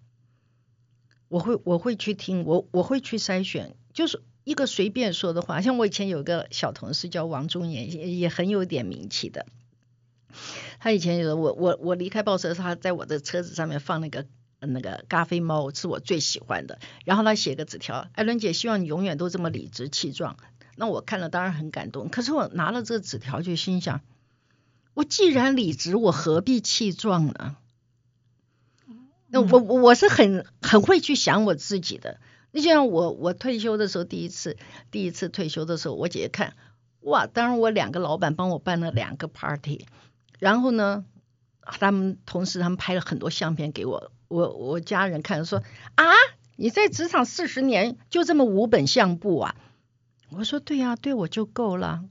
[1.26, 5.60] 我会我会去听，我我会去筛选，就是一个随便说的话。
[5.60, 9.46] 像我以前有个小同事叫王中言，也很有点名气的。
[10.80, 14.26] 他以前有我我我离开报社，他在我的车子上面放那个
[14.58, 16.78] 那个咖啡猫，是我最喜欢的。
[17.04, 20.36] 然后他写个纸条，艾伦姐希望你永远都这么理直气壮。
[20.76, 24.00] 那我看了当然很感动，可是我拿了这个纸条就心想，
[24.94, 27.56] 我既然理直，我何必气壮呢？
[29.28, 32.18] 那我我是很很会去想我自己的。
[32.52, 34.56] 你像我我退休的时候，第一次
[34.90, 36.56] 第一次退休的时候，我姐姐看，
[37.00, 39.86] 哇，当然我两个老板帮我办了两个 party。
[40.40, 41.04] 然后呢，
[41.62, 45.62] 他们同事他们拍了很多相片给我，我我家人看说
[45.94, 46.04] 啊，
[46.56, 49.54] 你在职场四十年就这么五本相簿啊？
[50.30, 52.02] 我说对呀、啊，对我就够了。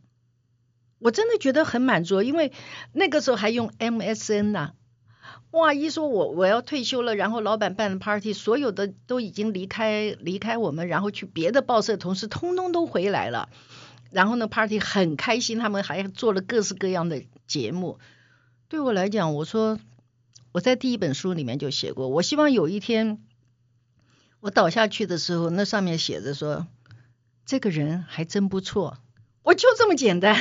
[0.99, 2.51] 我真的觉得很满足，因为
[2.91, 4.73] 那个时候还用 MSN 呐、
[5.51, 5.73] 哇！
[5.73, 13.49] 一说我我要退休了，然后老板办的 party，所有的都已经离开离开我们，然后去别的报社同事通通都回来了。
[14.11, 17.97] 然后呢，party 很开心，他们还做了各式各样的节目。
[18.69, 19.79] 对我来讲，我说
[20.51, 23.19] 我在第一本书里面就写过，我希望有一天
[24.41, 26.67] 我倒下去的时候，那上面写着说
[27.47, 28.99] 这个人还真不错，
[29.41, 30.37] 我就这么简单。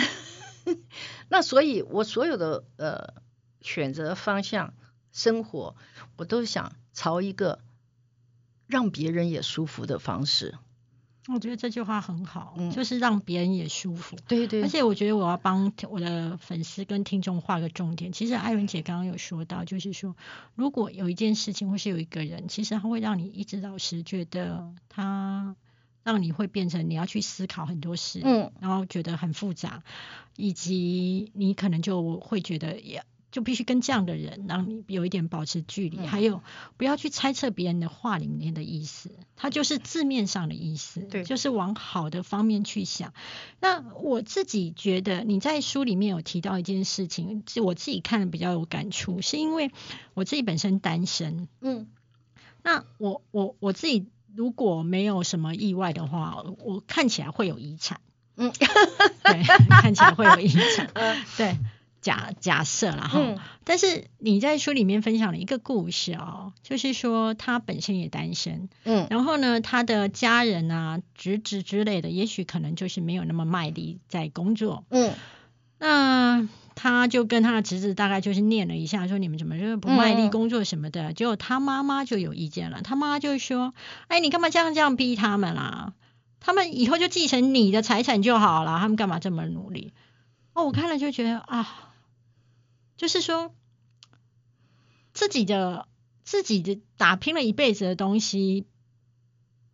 [1.30, 3.14] 那所以，我所有的呃
[3.62, 4.74] 选择方向、
[5.10, 5.74] 生活，
[6.18, 7.60] 我都想朝一个
[8.66, 10.58] 让别人也舒服的方式。
[11.28, 14.16] 我觉得这句话很好，嗯就是让别人也舒服。
[14.26, 18.12] 对对而且我觉得我要帮我的粉丝跟听众画个重点。
[18.12, 20.16] 其实艾伦姐刚刚有说到，就是说，
[20.54, 25.54] 如果有一件事情或是有一个人，其实他会让你一直老是觉得他
[26.02, 29.82] 让你会变成你要去思考很多事，嗯然后觉得很复杂，
[30.36, 33.04] 以及你可能就会觉得也。
[33.30, 36.42] 就必须跟这样的人，让你有一点保持距离，嗯还有
[36.76, 43.12] 不要去猜测别人的话里面的意思，它就是字面上的意思，对就是往好的方面去想。
[43.60, 49.70] 那我自己觉得你在书里面有提到一件事情，是我自己看的比较有感触，是因为
[50.14, 51.48] 我自己本身单身。
[51.60, 51.88] 嗯
[52.62, 58.00] 那我我我自己如果没有什么意外的话，我看起来会有遗产。
[58.36, 60.90] 嗯，对， 看起来会有遗产。
[60.94, 61.56] 呃 对，
[62.08, 63.20] 假假设了哈。
[63.20, 74.86] 嗯但是你在书里面分享了一个故事哦，就是说他本身也单身，嗯然后呢，他的家人啊、侄子之类的，也许可能就是没有那么卖力在工作。
[74.88, 75.12] 嗯
[75.78, 81.12] 那他就跟他的侄子大概就是念了一下，说你们怎么就是不卖力嗯工作什么的。
[81.12, 83.74] 结果他妈妈就有意见了，他妈就说
[84.08, 85.92] ：“哎，你干嘛这样这样逼他们啦？
[86.40, 89.92] 他们以后就继承你的财产就好了，他们干嘛这么努力？”
[90.54, 91.87] 哦，我看了就觉得啊，
[92.98, 93.54] 就是说
[95.14, 95.88] 自己的
[96.24, 98.66] 自己的打拼了一辈子的东西，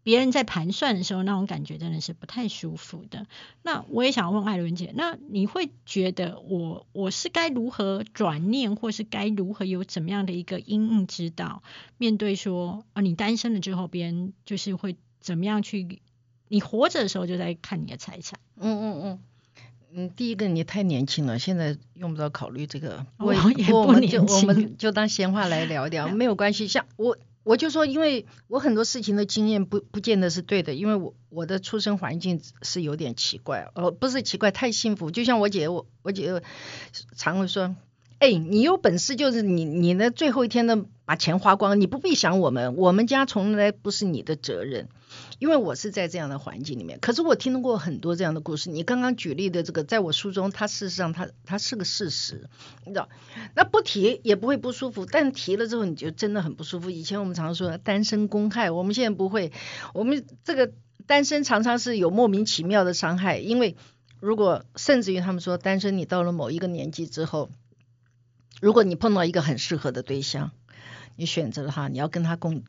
[0.05, 3.27] 别人在盘算的时候，那种感觉真的是不太舒服的。
[3.63, 11.63] 那我也想问艾伦姐，那你会觉得我我是该如何转念，或是该如何有怎么样的一个因应之道，
[11.97, 16.03] 面对说啊，你单身了之后，别人就是会怎么样去？
[16.49, 19.23] 你活着的时候就在看你的财产，嗯嗯嗯。
[19.97, 23.07] 嗯，第一个你太年轻了，现在用不着考虑这个。
[23.17, 26.67] 我我也不我们就年轻我们就当闲话来聊聊， 没有关系。
[26.67, 35.13] 像我我就说，因为我很多事情的经验不不见得是对的，因为我我的出生环境是有点奇怪，呃，不是奇怪，太幸福。
[35.13, 36.43] 就像我姐，我我姐
[37.17, 37.77] 常会说，
[38.19, 44.89] 哎，你有本事就是你你的最后一天的把钱花光，你不必想我们，我们家从来不是你的责任。
[45.39, 48.71] 因为我是在这样的环境里面，可是我听过很多这样的故事。
[48.71, 52.49] 你刚刚举例的这个，在我书中，它事实上它它是个事实，
[52.87, 53.09] 你知道？
[53.55, 56.89] 那不提也不会不舒服，但提了之后你就真的很不舒服。
[56.89, 59.53] 以前我们常说单身公害，我们现在不会，
[59.93, 60.73] 我们这个
[61.07, 63.77] 单身常常是有莫名其妙的伤害，因为
[64.21, 67.51] 如果甚至于他们说单身，你到了某一个年纪之后，
[68.61, 70.53] 如果你碰到一个很适合的对象，
[71.17, 72.63] 你选择了他，你要跟他共。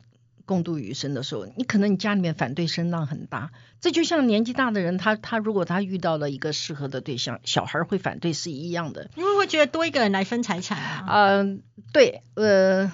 [0.46, 9.10] 共度余生的时候，你可能你家里面反对声浪很大，这就像年纪大的人，他他如果他遇到了一个适合的对象，小孩会反对是一样的。
[9.16, 11.40] 因为会觉得多一个人来分财产啊。
[11.40, 12.92] 嗯、对，呃，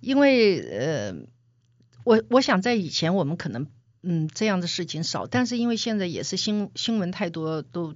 [0.00, 1.14] 因为呃，
[2.04, 3.68] 我我想在以前我们可能
[4.02, 7.94] 嗯这样的事情少，但是因为现在也是新新闻太多，都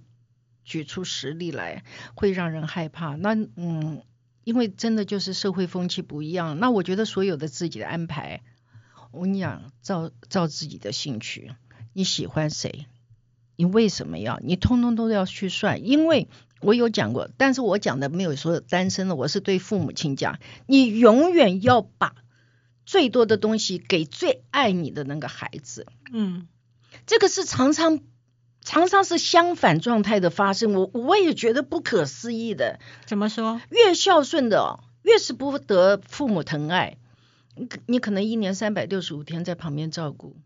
[0.64, 1.84] 举出实例来，
[2.14, 3.14] 会让人害怕。
[3.14, 4.03] 那嗯，
[4.42, 8.40] 因为真的就是社会风气不一样，那我觉得所有的自己的安排。
[9.16, 11.52] 我跟你讲，照照自己的兴趣，
[11.94, 12.86] 你喜欢谁，
[13.56, 15.86] 你为什么要，你通通都要去算。
[15.86, 16.28] 因为
[16.60, 22.14] 我有讲过，但是我讲的没有说单身的，我是对父母亲讲，你永远要把
[22.84, 25.86] 最多的东西给最爱你的那个孩子。
[26.12, 26.46] 嗯，
[27.06, 28.00] 这个是常常
[28.60, 32.80] 常常是相反状态的发生，我我也觉得不可思议的。
[33.06, 33.62] 怎么说？
[33.70, 36.98] 越孝顺的、哦，越是不得父母疼爱。
[37.57, 40.36] 你你可能一年三百六十五天在旁边照顾，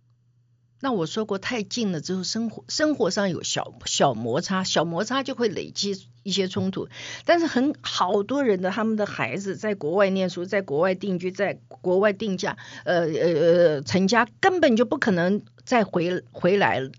[0.80, 6.88] 那我说过太近了之后，生活生活上有小小摩擦，小摩擦就会累积一些冲突。
[7.24, 16.90] 但是很好多人的他们的孩子在国外念书，在国外定居，在国外定价，呃呃呃成家，根本就不可能再回回来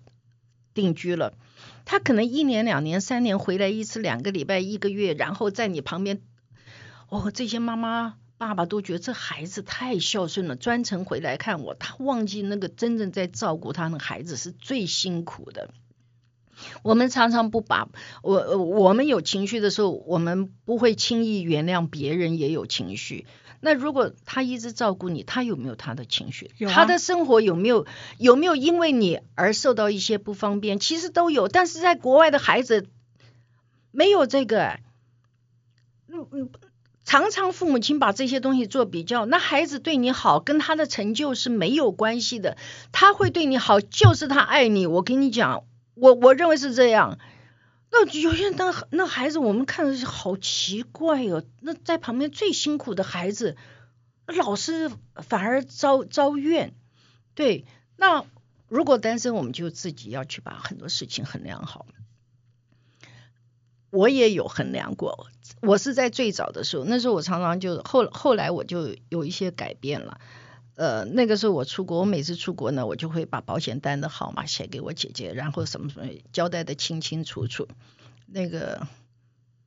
[0.73, 1.33] 定居了。
[1.85, 6.21] 他可能一年、两年、三年回来一次，两个礼拜、一个月，然后在你旁边，
[7.07, 8.17] 哦，这些妈妈。
[8.41, 15.69] 爸爸都觉得这孩子太孝顺了，专程回来看我，他忘记那个真正在照顾他的孩子是最辛苦的。
[16.81, 17.89] 我们常常不把
[18.23, 23.27] 我我们有情绪的时候，我们不会轻易原谅别人也有情绪。
[23.59, 26.49] 那如果他一直照顾你，他有没有他的情绪？
[26.65, 27.85] 啊他的生活有没有
[28.17, 30.79] 有没有因为你而受到一些不方便？
[30.79, 32.87] 其实都有，但是在国外的孩子
[33.91, 34.79] 没有这个。
[36.07, 36.49] 嗯嗯，
[37.11, 42.55] 常常父母亲把这些东西做比较，那孩子对你好跟他的成就是没有关系的，
[42.93, 44.87] 他会对你好就是他爱你。
[44.87, 47.19] 我跟你讲，我我认为是这样。
[47.91, 51.43] 那有些那那孩子，我们看着是好奇怪哦。
[51.59, 53.57] 那在旁边最辛苦的孩子，
[54.27, 56.73] 老师反而遭遭怨。
[57.35, 57.65] 对，
[57.97, 58.23] 那
[58.69, 61.85] 如果单身，我们就自己要去把很多事情衡量好。
[63.89, 65.27] 我也有衡量过，
[65.59, 70.19] 我是在最早的时候，那时候我常常就后后来我就有一些改变了。
[70.75, 77.67] 呃，那个时候我出国，我每次出国呢，我就会把保险单的号码写给我姐姐，然后什么什么交代的清清楚楚。
[78.25, 78.87] 那个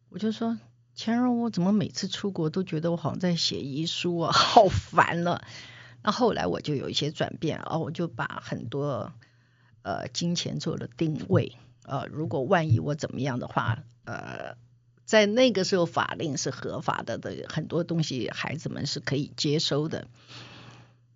[0.08, 0.58] 我就说，
[0.94, 5.44] 钱荣，我怎么每次出国都觉得我好像在写遗书啊，好烦了。
[6.02, 9.12] 那后来我就有一些转变啊，我就把很多
[9.82, 11.56] 呃金钱做了定位。
[11.84, 14.56] 呃，如果万一我怎么样的话，呃，
[15.04, 20.08] 在那个时候法令是合法的的，很多东西孩子们是可以接收的。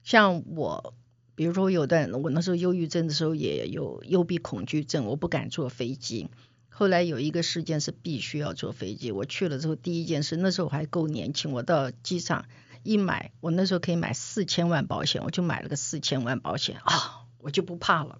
[0.03, 0.95] 像我，
[1.35, 6.29] 比如说有段我那时候忧郁症的时候也有幽闭恐惧症，我不敢坐飞机。
[6.69, 12.47] 后来有一个事件是必须要坐飞机，我去了之后第一件事，那时候我还够年轻，我到机场
[12.85, 18.19] 一买，我那时候可以买四千万保险，我就买了个四千万保险啊，我就不怕了。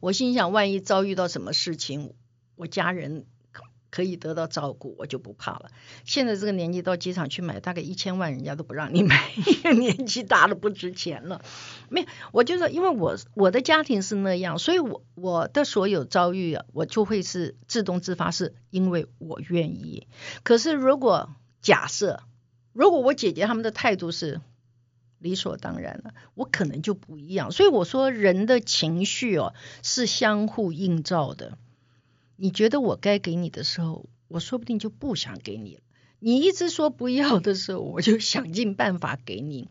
[0.00, 2.14] 我心想，万一遭遇到什么事情，
[2.54, 3.26] 我家人
[3.94, 5.70] 可以得到照顾，我就不怕了。
[6.04, 9.30] 现在这个年纪到机场去买，大概一千万，人家都不让你买，
[9.62, 11.44] 因为年纪大了不值钱了。
[11.90, 20.08] 没有，我就说，因为我我的家庭是那样，所以我我的所有遭遇啊，我就会是自动自发，是因为我愿意。
[20.42, 21.30] 可是如果
[21.62, 22.24] 假设，
[22.72, 24.40] 如果我姐姐他们的态度是
[25.20, 27.52] 理所当然了，我可能就不一样。
[27.52, 31.56] 所以我说，人的情绪哦是相互映照的。
[32.44, 35.80] 你觉得我该给你的时候，我说不定就不想给你了。
[36.18, 39.70] 你一直说不要的时候，我就想尽办法给你。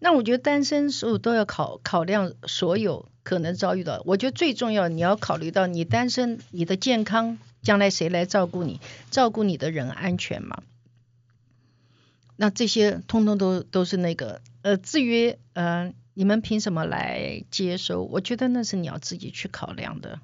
[0.00, 4.02] 那我觉得单身时候都要考考量所有可能遭遇到。
[4.04, 8.80] 我觉得最重要，你要考虑到你单身，你的健康，将来谁来照顾你？
[9.10, 10.62] 照顾你的人安全嘛？
[12.36, 18.02] 那这些通通都都是那个呃，至于呃，你们凭什么来接收？
[18.02, 20.20] 我觉得那是你要自己去考量的。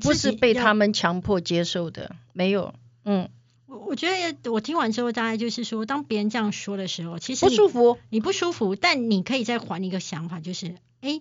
[0.00, 2.74] 不是被他们强迫接受的，没有，
[3.04, 3.28] 嗯，
[3.66, 11.20] 我我觉得我听完之后，大概就是说，当别人这样说的时候，其实不舒服，你不舒服，但你可以再还一个想法，就是，哎，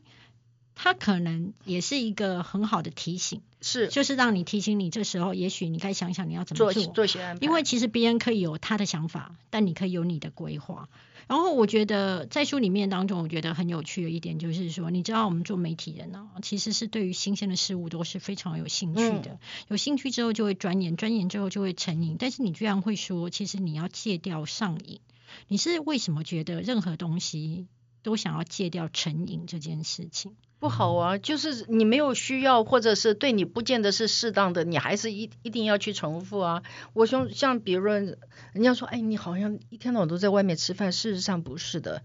[0.75, 10.89] 他可能也是一个很好的提醒，是，就是让你提醒你，这时候也许你该想想你要怎么做，做些安排，因为其实别人可以有他的想法，但你可以有你的规划。
[11.25, 19.31] 然后我觉得在书里面当中，我觉得很有趣的一点就是说，你知道我们做媒体人呢、啊，其实是对于新鲜的事物都是非常有兴趣的。
[19.31, 22.17] 嗯、有兴趣之后就会钻研，钻研之后就会成瘾。
[22.19, 24.99] 但是你居然会说，其实你要戒掉上瘾，
[25.47, 27.67] 你是为什么觉得任何东西
[28.03, 30.35] 都想要戒掉成瘾这件事情？
[30.63, 36.63] 不好啊，就是你没有需要，或者是对你不见得是适当的，你还是一一定要去重复啊。
[36.93, 38.17] 我说像比如人
[38.63, 42.01] 家说，哎，你好像一天到晚都在外面吃饭，事实上不是的，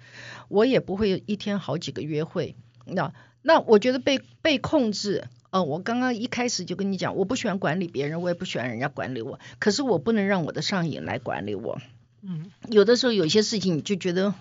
[0.48, 2.56] 我也不会一天好几个约会。
[2.84, 11.78] 那那我觉得被被控制，呃，我刚刚一开始就跟你讲，我不喜欢管理别人，我也不喜欢人家管理我，可是我不能让我的上瘾来管理我。
[12.22, 14.34] 嗯，有的时候有些事情你就觉得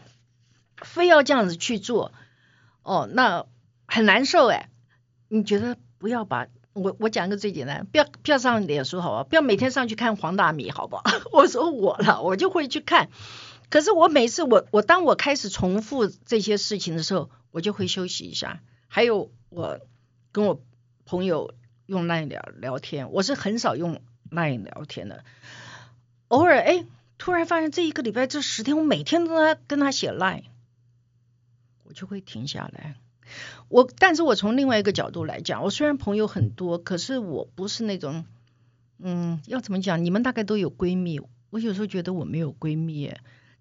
[0.78, 2.12] 非要这样子去做，
[2.82, 3.46] 哦，那。
[3.88, 4.70] 很难受哎，
[5.30, 11.04] 你觉得不要把我我讲一个最简单，不要不要上脸书好吧，不要每天上去看黄大米好不好？
[11.34, 13.10] 我说我了，我就会去看。
[13.70, 18.62] 可是我每次我我当我开始重复这些事情的时候，我就会休息一下。
[18.88, 19.80] 还有我
[20.32, 20.62] 跟我
[21.06, 21.54] 朋友
[21.86, 25.24] 用 LINE 聊聊天，我是很少用 LINE 聊天的。
[26.28, 26.86] 偶尔哎，
[27.18, 30.44] 突然发现这一个礼拜这十天，我每天都在跟他写 LINE，
[31.84, 32.96] 我就会停下来。
[33.70, 38.26] 我，但是我从另外一个角度来讲，我虽然朋友很多，可是我不是那种，
[39.00, 40.04] 嗯，要怎么讲？
[40.04, 41.20] 你们大概都有闺蜜，
[41.50, 43.14] 我有时候觉得我没有闺蜜。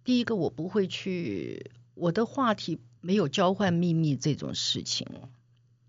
[0.05, 5.07] 第一个，我不会去，我的话题没有交换秘密这种事情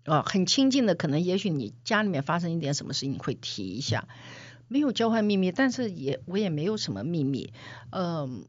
[0.04, 4.08] 啊，很亲近的，可能也许你家里面发生一点什么事情会提一下，
[4.66, 7.52] 没有交换秘密，但是也我也没有什么秘密，
[7.90, 8.44] 嗯，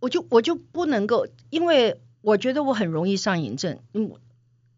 [0.00, 4.12] 我就我就不能够，因为我觉得我很容易上瘾症，嗯。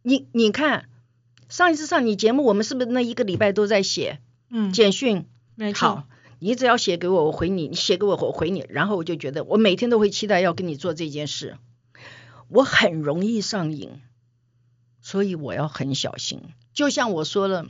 [0.02, 0.88] 你你看，
[1.48, 5.26] 上一次上你节目，我们是不是那一个礼拜都在写嗯，简讯？
[5.54, 6.08] 没错好，，
[6.40, 8.66] 你只要写给我，我回你；你写给我，我回你。
[8.68, 11.56] 然后我就觉得，我每天都会期待要跟你做这件事。
[12.48, 14.00] 我很容易上瘾，
[15.00, 16.42] 所以我要很小心。
[16.74, 17.66] 就像我说了，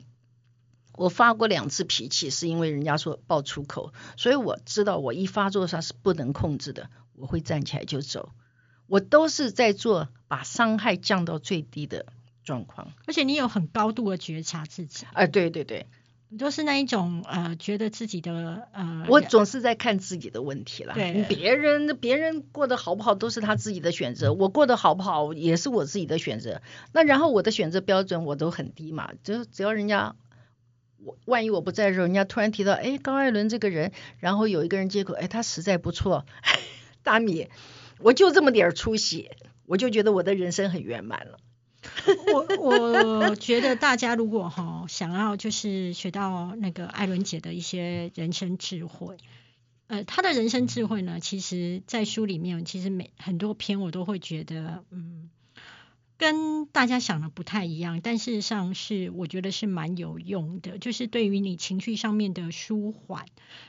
[0.97, 8.31] 我发过两次脾气，是因为人家说爆粗口，所以我知道我一发作上是不能控制的，我会站起来就走。
[8.87, 12.07] 我都是在做把伤害降到最低的
[12.45, 12.93] 状况。
[13.07, 15.87] 而且你有很高度的觉察自己，啊，对对对，
[16.29, 20.95] 你都是那一种呃，觉得自己的呃，我总是在看自己的问题啦。
[20.95, 26.63] 对别人别人过得好不好都是他自己的选择，我过得好不好也是我自己的选择。
[26.93, 30.17] 那然后我的选择标准我都很低嘛，就只要人家
[31.05, 36.25] 我万一我不在的时候，人家突然提到，哎，高艾伦这个人，然后有一个人接口，哎，他实在不错，
[37.03, 37.49] 大米，
[37.99, 39.31] 我就这么点儿出息，
[39.67, 41.39] 我就觉得我的人生很圆满了。
[42.33, 49.17] 我我觉得大家如果哈想要就是学到那个艾伦姐的一些人生智慧，
[49.87, 55.31] 呃，她的人生智慧呢，其实在书里面，其实每很多篇我都会觉得，嗯，
[56.23, 63.27] 跟大家想的不太一样，但事实上是我觉得是蛮有用的，就是对于你情绪上面的舒缓，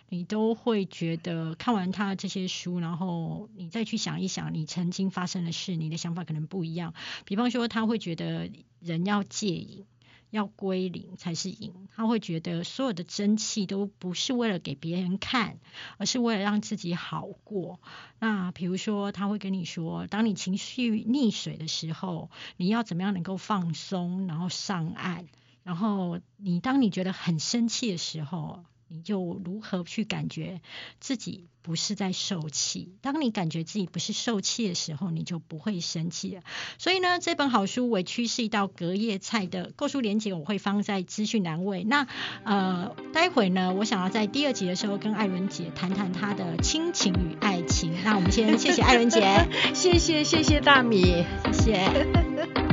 [0.08, 6.94] 你都会觉得看完他这些书，然后你再去想一想你曾经发生的事，你的想法可能不一样。
[7.26, 9.86] 比方说，他会觉得人要戒瘾，
[10.34, 11.88] 要归零才是赢。
[11.96, 15.60] 他会觉得所有的争气都不是为了给别人看，
[15.98, 17.80] 而是为了让自己好过。
[18.18, 25.28] 那比如说，他会跟你说，当你情绪溺水的时候，你要怎么样能够放松，然后上岸。
[25.62, 30.62] 然后你当你觉得很生气的时候，你就如何去感觉
[31.00, 32.94] 自己不是在受气。
[33.02, 36.44] 当你感觉自己不是受气的时候，你就不会生气了。
[36.78, 41.84] 所以呢，这本好书《委屈是一道隔夜菜》的购书链接我会放在资讯栏位。
[41.84, 42.08] 那
[42.44, 47.94] 呃，待会呢，我想要在第二集的时候跟艾伦姐谈谈她的亲情与爱情。
[48.04, 51.26] 那我们先谢谢艾伦姐， 谢谢谢谢大米。
[51.52, 52.73] 谢谢。